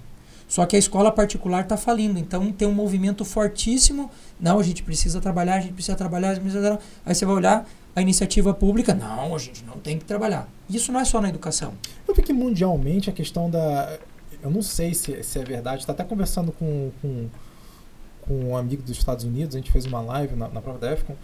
[0.47, 2.19] Só que a escola particular está falindo.
[2.19, 4.11] Então tem um movimento fortíssimo.
[4.39, 6.85] Não, a gente precisa trabalhar, a gente precisa trabalhar, a gente precisa trabalhar.
[7.07, 8.95] Aí você vai olhar a iniciativa pública.
[8.95, 10.49] Não, a gente não tem que trabalhar.
[10.69, 11.75] Isso não é só na educação.
[12.07, 13.99] Eu vi que mundialmente a questão da.
[14.43, 15.83] Eu não sei se, se é verdade.
[15.83, 17.29] Está até conversando com, com,
[18.23, 19.55] com um amigo dos Estados Unidos.
[19.55, 21.15] A gente fez uma live na, na prova da EFCON.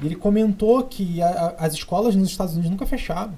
[0.00, 3.34] E ele comentou que a, a, as escolas nos Estados Unidos nunca fecharam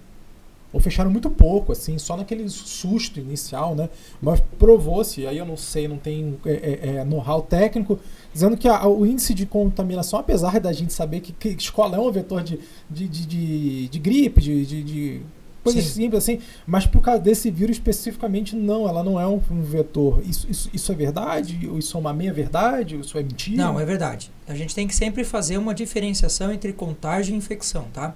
[0.74, 3.88] ou fecharam muito pouco, assim, só naquele susto inicial, né?
[4.20, 8.00] Mas provou-se, aí eu não sei, não tem é, é, é know-how técnico,
[8.32, 12.00] dizendo que a, o índice de contaminação, apesar da gente saber que, que escola é
[12.00, 12.58] um vetor de,
[12.90, 15.22] de, de, de, de gripe, de, de, de
[15.64, 19.62] coisas simples assim, mas por causa desse vírus especificamente, não, ela não é um, um
[19.62, 20.22] vetor.
[20.24, 21.70] Isso, isso, isso é verdade?
[21.78, 22.98] Isso é uma meia-verdade?
[22.98, 23.56] Isso é mentira?
[23.56, 24.30] Não, é verdade.
[24.46, 28.14] A gente tem que sempre fazer uma diferenciação entre contágio e infecção, tá?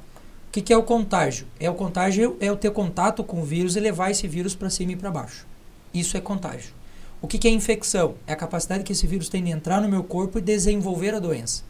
[0.48, 1.46] O que, que, é o contágio?
[1.60, 4.70] É o contágio é o ter contato com o vírus e levar esse vírus para
[4.70, 5.46] cima e para baixo.
[5.92, 6.72] Isso é contágio.
[7.20, 8.14] O que, que é infecção?
[8.26, 11.18] É a capacidade que esse vírus tem de entrar no meu corpo e desenvolver a
[11.18, 11.62] doença.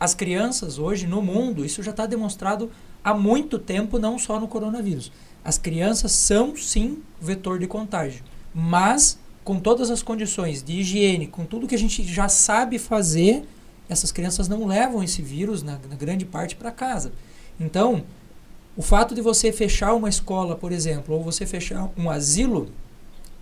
[0.00, 2.70] As crianças hoje no mundo, isso já está demonstrado
[3.04, 5.12] há muito tempo, não só no coronavírus.
[5.44, 8.24] As crianças são sim vetor de contágio,
[8.54, 13.44] mas com todas as condições de higiene, com tudo que a gente já sabe fazer,
[13.88, 17.12] essas crianças não levam esse vírus, na, na grande parte, para casa.
[17.60, 18.04] Então,
[18.76, 22.70] o fato de você fechar uma escola, por exemplo, ou você fechar um asilo,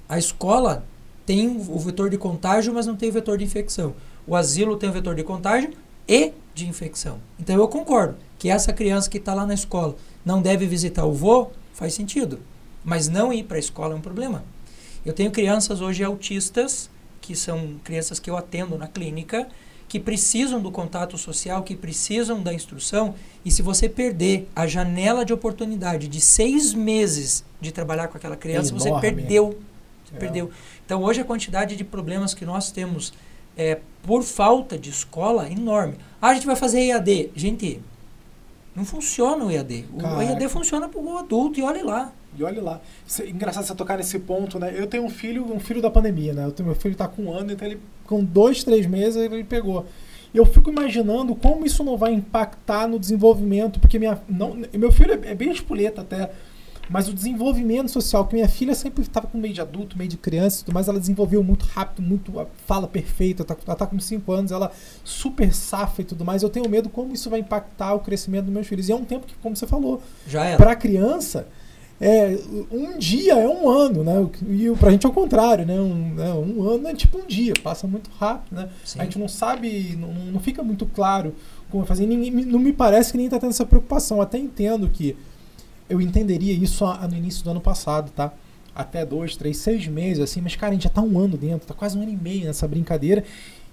[0.09, 0.85] a escola
[1.25, 3.95] tem o vetor de contágio, mas não tem o vetor de infecção.
[4.27, 5.71] O asilo tem o vetor de contágio
[6.09, 7.19] e de infecção.
[7.39, 11.13] Então eu concordo que essa criança que está lá na escola não deve visitar o
[11.13, 12.41] vô, faz sentido.
[12.85, 14.43] Mas não ir para a escola é um problema.
[15.05, 19.47] Eu tenho crianças hoje autistas, que são crianças que eu atendo na clínica,
[19.91, 23.13] que precisam do contato social, que precisam da instrução,
[23.45, 28.37] e se você perder a janela de oportunidade de seis meses de trabalhar com aquela
[28.37, 29.59] criança, você perdeu.
[30.05, 30.19] Você é.
[30.19, 30.49] perdeu.
[30.87, 33.13] Então, hoje, a quantidade de problemas que nós temos
[33.57, 35.97] é, por falta de escola é enorme.
[36.23, 37.31] Ah, a gente vai fazer EAD.
[37.35, 37.83] Gente,
[38.77, 39.87] não funciona o EAD.
[39.93, 40.23] O Caraca.
[40.23, 42.13] EAD funciona para o adulto e olhe lá.
[42.39, 42.81] E olhe lá.
[43.07, 44.73] Isso é engraçado você tocar nesse ponto, né?
[44.77, 46.45] Eu tenho um filho, um filho da pandemia, né?
[46.45, 49.45] Eu tenho, meu filho está com um ano, então ele com dois, três meses ele
[49.45, 49.87] pegou.
[50.33, 54.93] E eu fico imaginando como isso não vai impactar no desenvolvimento, porque minha, não, meu
[54.93, 56.31] filho é, é bem espoleta até,
[56.91, 60.17] mas o desenvolvimento social, que minha filha sempre estava com meio de adulto, meio de
[60.17, 62.33] criança e tudo mais, ela desenvolveu muito rápido, muito
[62.67, 64.73] fala perfeita, tá, ela está com 5 anos, ela
[65.05, 66.43] super safa e tudo mais.
[66.43, 68.89] Eu tenho medo como isso vai impactar o crescimento dos meus filhos.
[68.89, 70.03] E é um tempo que, como você falou,
[70.57, 71.47] para a criança,
[72.01, 72.39] é,
[72.73, 74.27] um dia é um ano, né?
[74.49, 75.79] E pra gente é o contrário, né?
[75.79, 76.33] Um, né?
[76.33, 78.71] um ano é tipo um dia, passa muito rápido, né?
[78.83, 79.01] Sim.
[79.01, 81.35] A gente não sabe, não, não fica muito claro
[81.69, 82.07] como fazer.
[82.07, 84.23] Ninguém, não me parece que nem tá tendo essa preocupação.
[84.23, 85.15] Até entendo que
[85.91, 88.33] eu entenderia isso no início do ano passado, tá?
[88.75, 91.67] Até dois, três, seis meses, assim, mas cara, a gente já tá um ano dentro,
[91.67, 93.25] tá quase um ano e meio nessa brincadeira.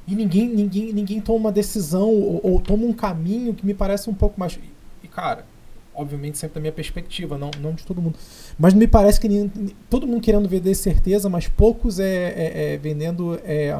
[0.05, 4.09] E ninguém, ninguém, ninguém toma uma decisão ou, ou toma um caminho que me parece
[4.09, 4.59] um pouco mais.
[5.01, 5.45] E, cara,
[5.97, 8.17] obviamente sempre da minha perspectiva, não, não de todo mundo.
[8.57, 9.49] Mas me parece que
[9.89, 13.77] todo mundo querendo vender certeza, mas poucos é, é, é vendendo, é,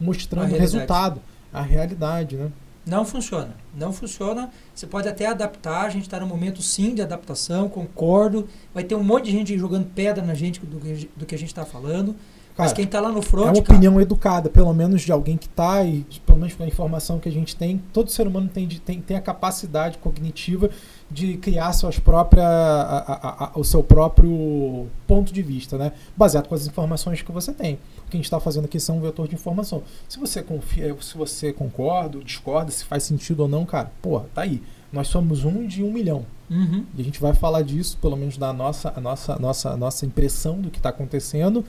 [0.00, 1.20] mostrando o resultado,
[1.52, 2.50] a realidade, né?
[2.86, 3.54] Não funciona.
[3.76, 4.50] Não funciona.
[4.74, 5.84] Você pode até adaptar.
[5.84, 8.48] A gente está no momento sim de adaptação, concordo.
[8.72, 10.80] Vai ter um monte de gente jogando pedra na gente do,
[11.14, 12.16] do que a gente está falando.
[12.58, 13.46] Cara, Mas quem está lá no front.
[13.46, 16.64] É uma opinião cara, educada, pelo menos de alguém que está, e pelo menos com
[16.64, 17.80] a informação que a gente tem.
[17.92, 20.68] Todo ser humano tem, tem, tem a capacidade cognitiva
[21.08, 25.92] de criar suas próprias, a, a, a, o seu próprio ponto de vista, né?
[26.16, 27.74] baseado com as informações que você tem.
[27.74, 29.84] O que a gente está fazendo aqui são um vetor de informação.
[30.08, 34.42] Se você confia, se você concorda, discorda, se faz sentido ou não, cara, porra, tá
[34.42, 34.60] aí.
[34.92, 36.26] nós somos um de um milhão.
[36.50, 36.84] Uhum.
[36.96, 40.04] E a gente vai falar disso, pelo menos da nossa, a nossa, nossa, a nossa
[40.04, 41.64] impressão do que está acontecendo.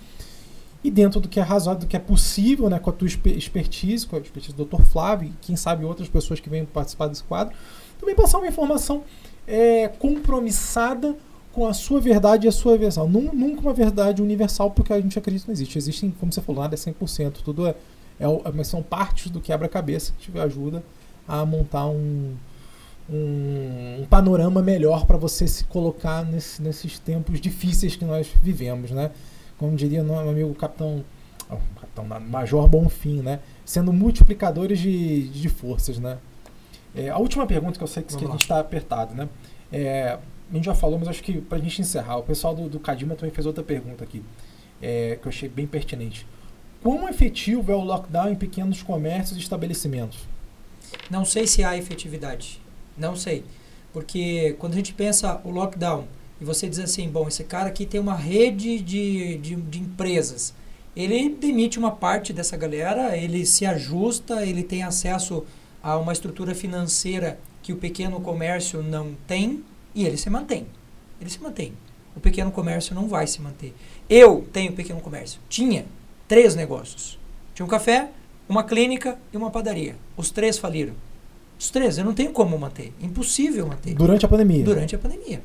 [0.83, 3.35] E dentro do que é razoável, do que é possível, né, com a tua exper-
[3.37, 4.81] expertise, com a expertise do Dr.
[4.83, 7.53] Flávio, e quem sabe outras pessoas que venham participar desse quadro,
[7.99, 9.03] também passar uma informação
[9.45, 11.15] é, compromissada
[11.51, 13.09] com a sua verdade e a sua versão.
[13.09, 15.77] Nun- Nunca uma verdade universal, porque a gente acredita que não existe.
[15.77, 17.41] Existem, como você falou, nada é 100%.
[17.43, 17.75] Tudo é,
[18.19, 20.81] é, o- mas são partes do quebra-cabeça que te ajuda
[21.27, 22.35] a montar um,
[23.09, 28.91] um, um panorama melhor para você se colocar nesse- nesses tempos difíceis que nós vivemos,
[28.91, 29.11] né?
[29.59, 31.03] Como diria meu amigo capitão,
[31.49, 33.41] oh, capitão Major Bonfim, né?
[33.65, 36.17] Sendo multiplicadores de, de forças, né?
[36.95, 39.29] É, a última pergunta que eu sei que, que a gente está apertado, né?
[39.71, 40.17] É,
[40.49, 42.79] a gente já falou, mas acho que para a gente encerrar, o pessoal do, do
[42.79, 44.23] Cadima também fez outra pergunta aqui,
[44.81, 46.25] é, que eu achei bem pertinente.
[46.81, 50.19] Quão efetivo é o lockdown em pequenos comércios e estabelecimentos?
[51.09, 52.61] Não sei se há efetividade.
[52.97, 53.43] Não sei.
[53.91, 56.05] Porque quando a gente pensa o lockdown
[56.41, 60.53] e você diz assim, bom, esse cara aqui tem uma rede de, de, de empresas.
[60.95, 65.45] Ele demite uma parte dessa galera, ele se ajusta, ele tem acesso
[65.83, 69.63] a uma estrutura financeira que o pequeno comércio não tem
[69.93, 70.65] e ele se mantém.
[71.19, 71.73] Ele se mantém.
[72.15, 73.73] O pequeno comércio não vai se manter.
[74.09, 75.39] Eu tenho pequeno comércio.
[75.47, 75.85] Tinha
[76.27, 77.19] três negócios.
[77.53, 78.09] Tinha um café,
[78.47, 79.95] uma clínica e uma padaria.
[80.17, 80.93] Os três faliram.
[81.59, 82.93] Os três, eu não tenho como manter.
[83.01, 83.93] Impossível manter.
[83.93, 84.63] Durante a pandemia.
[84.63, 85.41] Durante a pandemia.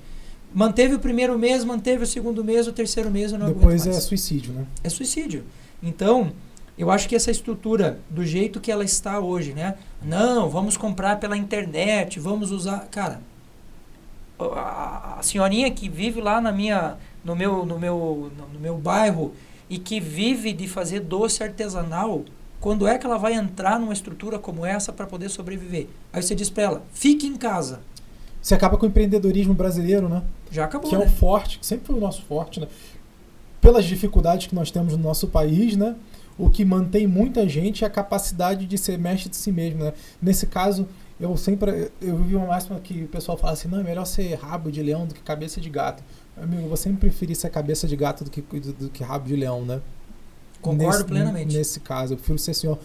[0.55, 3.90] Manteve o primeiro mês, manteve o segundo mês, o terceiro mês eu não Depois é
[3.90, 4.05] mais.
[4.05, 4.64] suicídio, né?
[4.84, 5.44] É suicídio.
[5.82, 6.32] Então,
[6.78, 9.74] eu acho que essa estrutura, do jeito que ela está hoje, né?
[10.00, 12.86] Não, vamos comprar pela internet, vamos usar.
[12.88, 13.20] Cara,
[14.38, 19.32] a, a senhorinha que vive lá na minha, no, meu, no, meu, no meu bairro
[19.68, 22.24] e que vive de fazer doce artesanal,
[22.61, 25.88] quando é que ela vai entrar numa estrutura como essa para poder sobreviver?
[26.12, 27.80] Aí você diz para ela: fique em casa.
[28.45, 30.22] Você acaba com o empreendedorismo brasileiro, né?
[30.51, 30.90] Já acabou.
[30.90, 31.07] que é né?
[31.07, 32.68] o forte, que sempre foi o nosso forte, né?
[33.59, 35.97] Pelas dificuldades que nós temos no nosso país, né?
[36.36, 39.95] O que mantém muita gente é a capacidade de ser mestre de si mesmo, né?
[40.20, 40.86] Nesse caso,
[41.18, 44.34] eu sempre eu vi uma máxima que o pessoal fala assim, não, é melhor ser
[44.34, 46.05] rabo de leão do que cabeça de gato.
[46.36, 49.26] Amigo, eu vou sempre preferir ser cabeça de gato do que, do, do que rabo
[49.26, 49.80] de leão, né?
[50.61, 51.57] Concordo nesse, plenamente.
[51.57, 52.78] Nesse caso, eu prefiro ser senhor.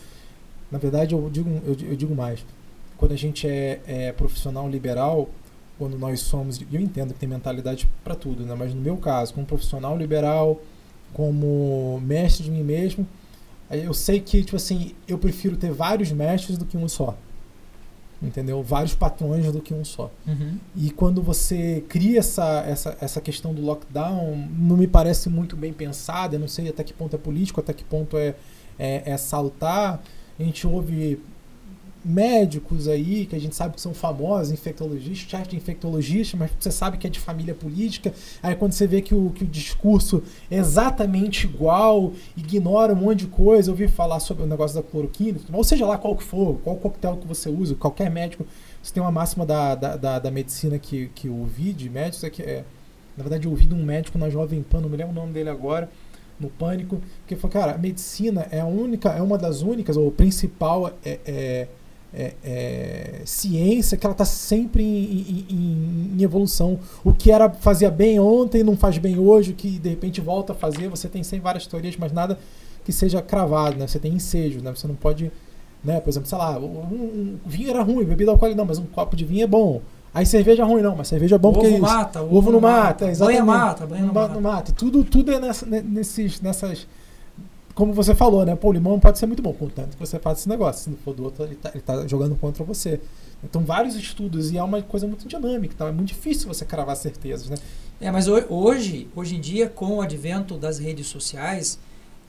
[0.71, 2.45] Na verdade, eu digo, eu, eu digo mais.
[2.95, 5.29] Quando a gente é, é profissional liberal,
[5.79, 8.53] quando nós somos, eu entendo que tem mentalidade para tudo, né?
[8.53, 10.61] Mas no meu caso, como profissional liberal,
[11.13, 13.07] como mestre de mim mesmo,
[13.71, 17.17] eu sei que tipo assim, eu prefiro ter vários mestres do que um só.
[18.21, 18.61] Entendeu?
[18.61, 20.11] Vários patrões do que um só.
[20.27, 20.57] Uhum.
[20.75, 25.71] E quando você cria essa, essa, essa questão do lockdown, não me parece muito bem
[25.71, 28.35] pensada, eu não sei até que ponto é político, até que ponto é,
[28.77, 30.03] é, é saltar.
[30.37, 31.21] A gente ouve
[32.03, 36.71] médicos aí, que a gente sabe que são famosos, infectologistas, chefe de infectologista, mas você
[36.71, 38.13] sabe que é de família política.
[38.41, 43.19] Aí quando você vê que o, que o discurso é exatamente igual, ignora um monte
[43.19, 46.23] de coisa, eu ouvi falar sobre o negócio da cloroquina, ou seja lá qual que
[46.23, 48.45] for, qual coquetel que você usa, qualquer médico,
[48.81, 52.23] você tem uma máxima da, da, da, da medicina que, que eu ouvi de médicos,
[52.23, 52.63] é que é,
[53.17, 55.33] na verdade eu ouvi de um médico na Jovem Pan, não me lembro o nome
[55.33, 55.89] dele agora,
[56.39, 60.09] no Pânico, que falou, cara, a medicina é a única, é uma das únicas, ou
[60.09, 61.67] principal é, é
[62.13, 66.79] é, é, ciência que ela está sempre em, em, em, evolução.
[67.03, 70.53] O que era fazia bem ontem não faz bem hoje, o que de repente volta
[70.53, 70.89] a fazer.
[70.89, 72.37] Você tem sempre várias teorias, mas nada
[72.83, 73.87] que seja cravado, né?
[73.87, 74.71] Você tem ensejo, né?
[74.71, 75.31] Você não pode,
[75.83, 75.99] né?
[75.99, 79.15] Por exemplo, sei lá, um, um vinho era ruim, bebida alcoólica não, mas um copo
[79.15, 79.81] de vinho é bom.
[80.11, 82.59] Aí cerveja é ruim não, mas cerveja é bom ovo porque mata, ovo, ovo não
[82.59, 84.33] mata, mata banha mata, banha não mata.
[84.33, 84.71] não mata.
[84.71, 86.87] Tudo, tudo é nessa, nesses, nessas
[87.79, 88.57] como você falou, né?
[88.57, 90.83] Pô, o limão pode ser muito bom, contanto que você faça esse negócio.
[90.83, 92.99] Se não for do outro, ele tá, ele tá jogando contra você.
[93.41, 96.97] Então, vários estudos, e é uma coisa muito dinâmica, então é muito difícil você cravar
[96.97, 97.55] certezas, né?
[98.01, 101.79] É, mas hoje, hoje em dia, com o advento das redes sociais,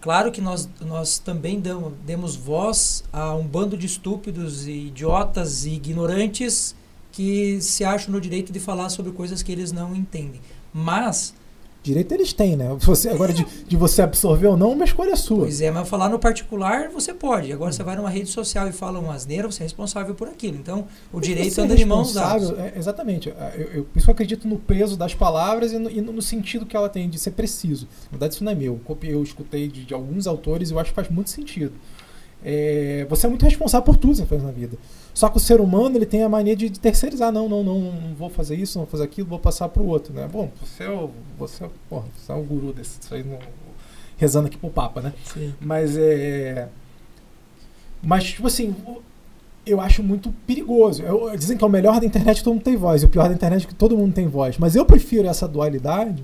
[0.01, 5.65] claro que nós, nós também damos, demos voz a um bando de estúpidos, e idiotas
[5.65, 6.77] e ignorantes
[7.11, 10.41] que se acham no direito de falar sobre coisas que eles não entendem.
[10.73, 11.35] Mas
[11.83, 12.77] Direito eles têm, né?
[12.79, 15.41] Você, agora, de, de você absorver ou não, uma escolha sua.
[15.41, 17.51] Pois é, mas falar no particular você pode.
[17.51, 20.57] Agora você vai numa rede social e fala uma asneira, você é responsável por aquilo.
[20.57, 22.51] Então, o direito é anda de mãos dadas.
[22.59, 23.29] É, exatamente.
[23.29, 26.67] Eu, eu, por isso eu acredito no peso das palavras e no, e no, sentido
[26.67, 27.89] que ela tem de ser preciso.
[28.05, 28.79] Na verdade, isso não é meu.
[29.03, 31.73] Eu escutei de, de alguns autores e eu acho que faz muito sentido.
[32.45, 34.77] É, você é muito responsável por tudo que você faz na vida.
[35.13, 37.31] Só que o ser humano ele tem a mania de terceirizar.
[37.31, 39.87] Não, não, não, não vou fazer isso, não vou fazer aquilo, vou passar para o
[39.87, 40.13] outro.
[40.15, 40.29] Né?
[40.31, 43.01] Bom, você é o, você, é, porra, você é o guru desse.
[43.01, 43.39] Isso aí não,
[44.17, 45.13] rezando aqui pro Papa, né?
[45.25, 45.55] Sim.
[45.61, 46.69] Mas é.
[48.03, 48.75] Mas, tipo assim,
[49.67, 51.03] eu acho muito perigoso.
[51.03, 53.29] Eu, dizem que é o melhor da internet todo mundo tem voz, e o pior
[53.29, 54.59] da internet é que todo mundo tem voz.
[54.59, 56.23] Mas eu prefiro essa dualidade,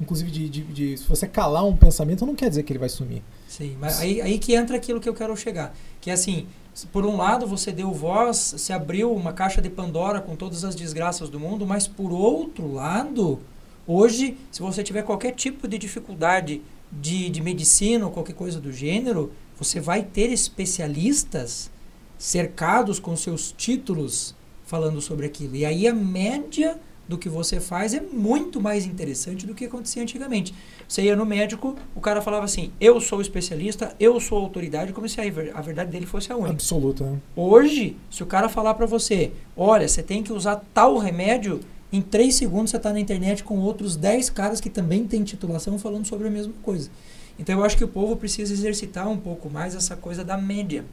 [0.00, 2.88] inclusive de, de, de, se você calar um pensamento, não quer dizer que ele vai
[2.88, 3.22] sumir.
[3.48, 5.74] Sim, mas aí, aí que entra aquilo que eu quero chegar.
[6.00, 6.46] Que é assim,
[6.92, 10.74] por um lado você deu voz, se abriu uma caixa de Pandora com todas as
[10.74, 13.40] desgraças do mundo, mas por outro lado,
[13.86, 18.72] hoje, se você tiver qualquer tipo de dificuldade de, de medicina ou qualquer coisa do
[18.72, 21.70] gênero, você vai ter especialistas
[22.16, 24.34] cercados com seus títulos
[24.64, 25.56] falando sobre aquilo.
[25.56, 26.78] E aí a média
[27.08, 30.54] do que você faz é muito mais interessante do que acontecia antigamente.
[30.86, 35.08] Você ia no médico, o cara falava assim: eu sou especialista, eu sou autoridade, como
[35.08, 36.52] se a verdade dele fosse a única.
[36.52, 37.04] Absoluta.
[37.04, 37.18] Né?
[37.34, 42.02] Hoje, se o cara falar para você: olha, você tem que usar tal remédio, em
[42.02, 46.06] 3 segundos você está na internet com outros 10 caras que também têm titulação falando
[46.06, 46.90] sobre a mesma coisa.
[47.38, 50.84] Então eu acho que o povo precisa exercitar um pouco mais essa coisa da média.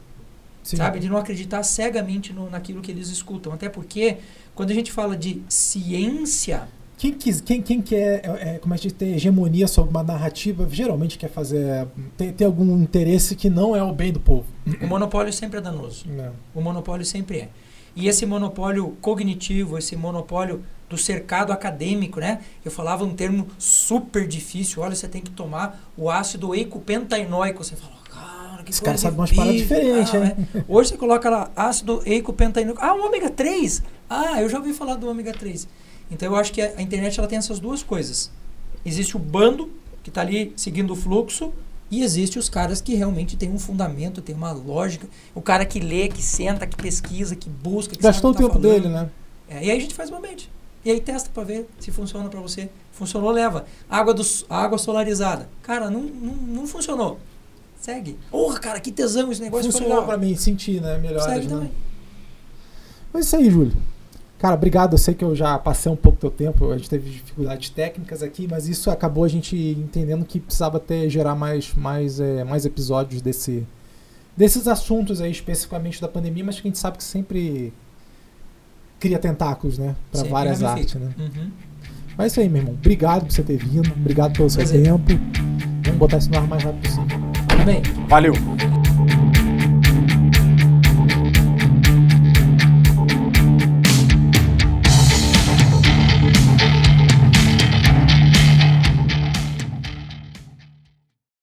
[0.66, 0.78] Sim.
[0.78, 0.98] Sabe?
[0.98, 3.52] De não acreditar cegamente no, naquilo que eles escutam.
[3.52, 4.16] Até porque,
[4.52, 6.66] quando a gente fala de ciência.
[6.98, 10.68] Quem, quis, quem, quem quer é, é, como a gente tem hegemonia sobre uma narrativa,
[10.68, 11.86] geralmente quer fazer.
[12.16, 14.44] Tem, tem algum interesse que não é o bem do povo.
[14.82, 16.04] O monopólio sempre é danoso.
[16.08, 16.32] Não.
[16.52, 17.48] O monopólio sempre é.
[17.94, 22.40] E esse monopólio cognitivo, esse monopólio do cercado acadêmico, né?
[22.64, 24.82] Eu falava um termo super difícil.
[24.82, 27.62] Olha, você tem que tomar o ácido eicopentainóico.
[27.62, 27.94] Você fala,
[28.66, 30.36] que Esse cara sabe umas paradas diferentes, ah, né?
[30.54, 30.64] É.
[30.68, 32.78] Hoje você coloca lá ácido eicopentaínico.
[32.82, 33.82] Ah, o ômega 3.
[34.10, 35.68] Ah, eu já ouvi falar do ômega 3.
[36.10, 38.30] Então eu acho que a, internet ela tem essas duas coisas.
[38.84, 39.70] Existe o bando
[40.02, 41.52] que está ali seguindo o fluxo
[41.90, 45.06] e existe os caras que realmente têm um fundamento, tem uma lógica.
[45.34, 48.58] O cara que lê, que senta, que pesquisa, que busca, que Gastou o tá tempo
[48.58, 49.08] dele, né?
[49.48, 50.50] É, e aí a gente faz uma mente.
[50.84, 52.68] E aí testa para ver se funciona para você.
[52.92, 53.66] Funcionou, leva.
[53.88, 55.48] Água, do, água solarizada.
[55.62, 57.18] Cara, não, não, não funcionou.
[57.86, 58.18] Segue.
[58.32, 59.70] Porra, cara, que tesão esse negócio.
[59.70, 60.98] Funcionou pra mim, sentir, né?
[60.98, 61.20] Melhor.
[61.20, 61.48] Segue né?
[61.48, 61.70] também.
[63.12, 63.72] Mas é isso aí, Júlio.
[64.40, 64.94] Cara, obrigado.
[64.94, 67.70] Eu sei que eu já passei um pouco do teu tempo, a gente teve dificuldades
[67.70, 72.42] técnicas aqui, mas isso acabou a gente entendendo que precisava ter gerar mais, mais, é,
[72.42, 73.64] mais episódios desse,
[74.36, 77.72] desses assuntos aí, especificamente da pandemia, mas que a gente sabe que sempre
[78.98, 79.94] cria tentáculos, né?
[80.10, 81.14] Para várias artes, né?
[81.16, 81.50] Uhum.
[82.18, 82.74] Mas é isso aí, meu irmão.
[82.74, 85.12] Obrigado por você ter vindo, obrigado pelo seu tempo.
[85.84, 87.35] Vamos botar isso no ar mais rápido possível.
[88.08, 88.34] Valeu.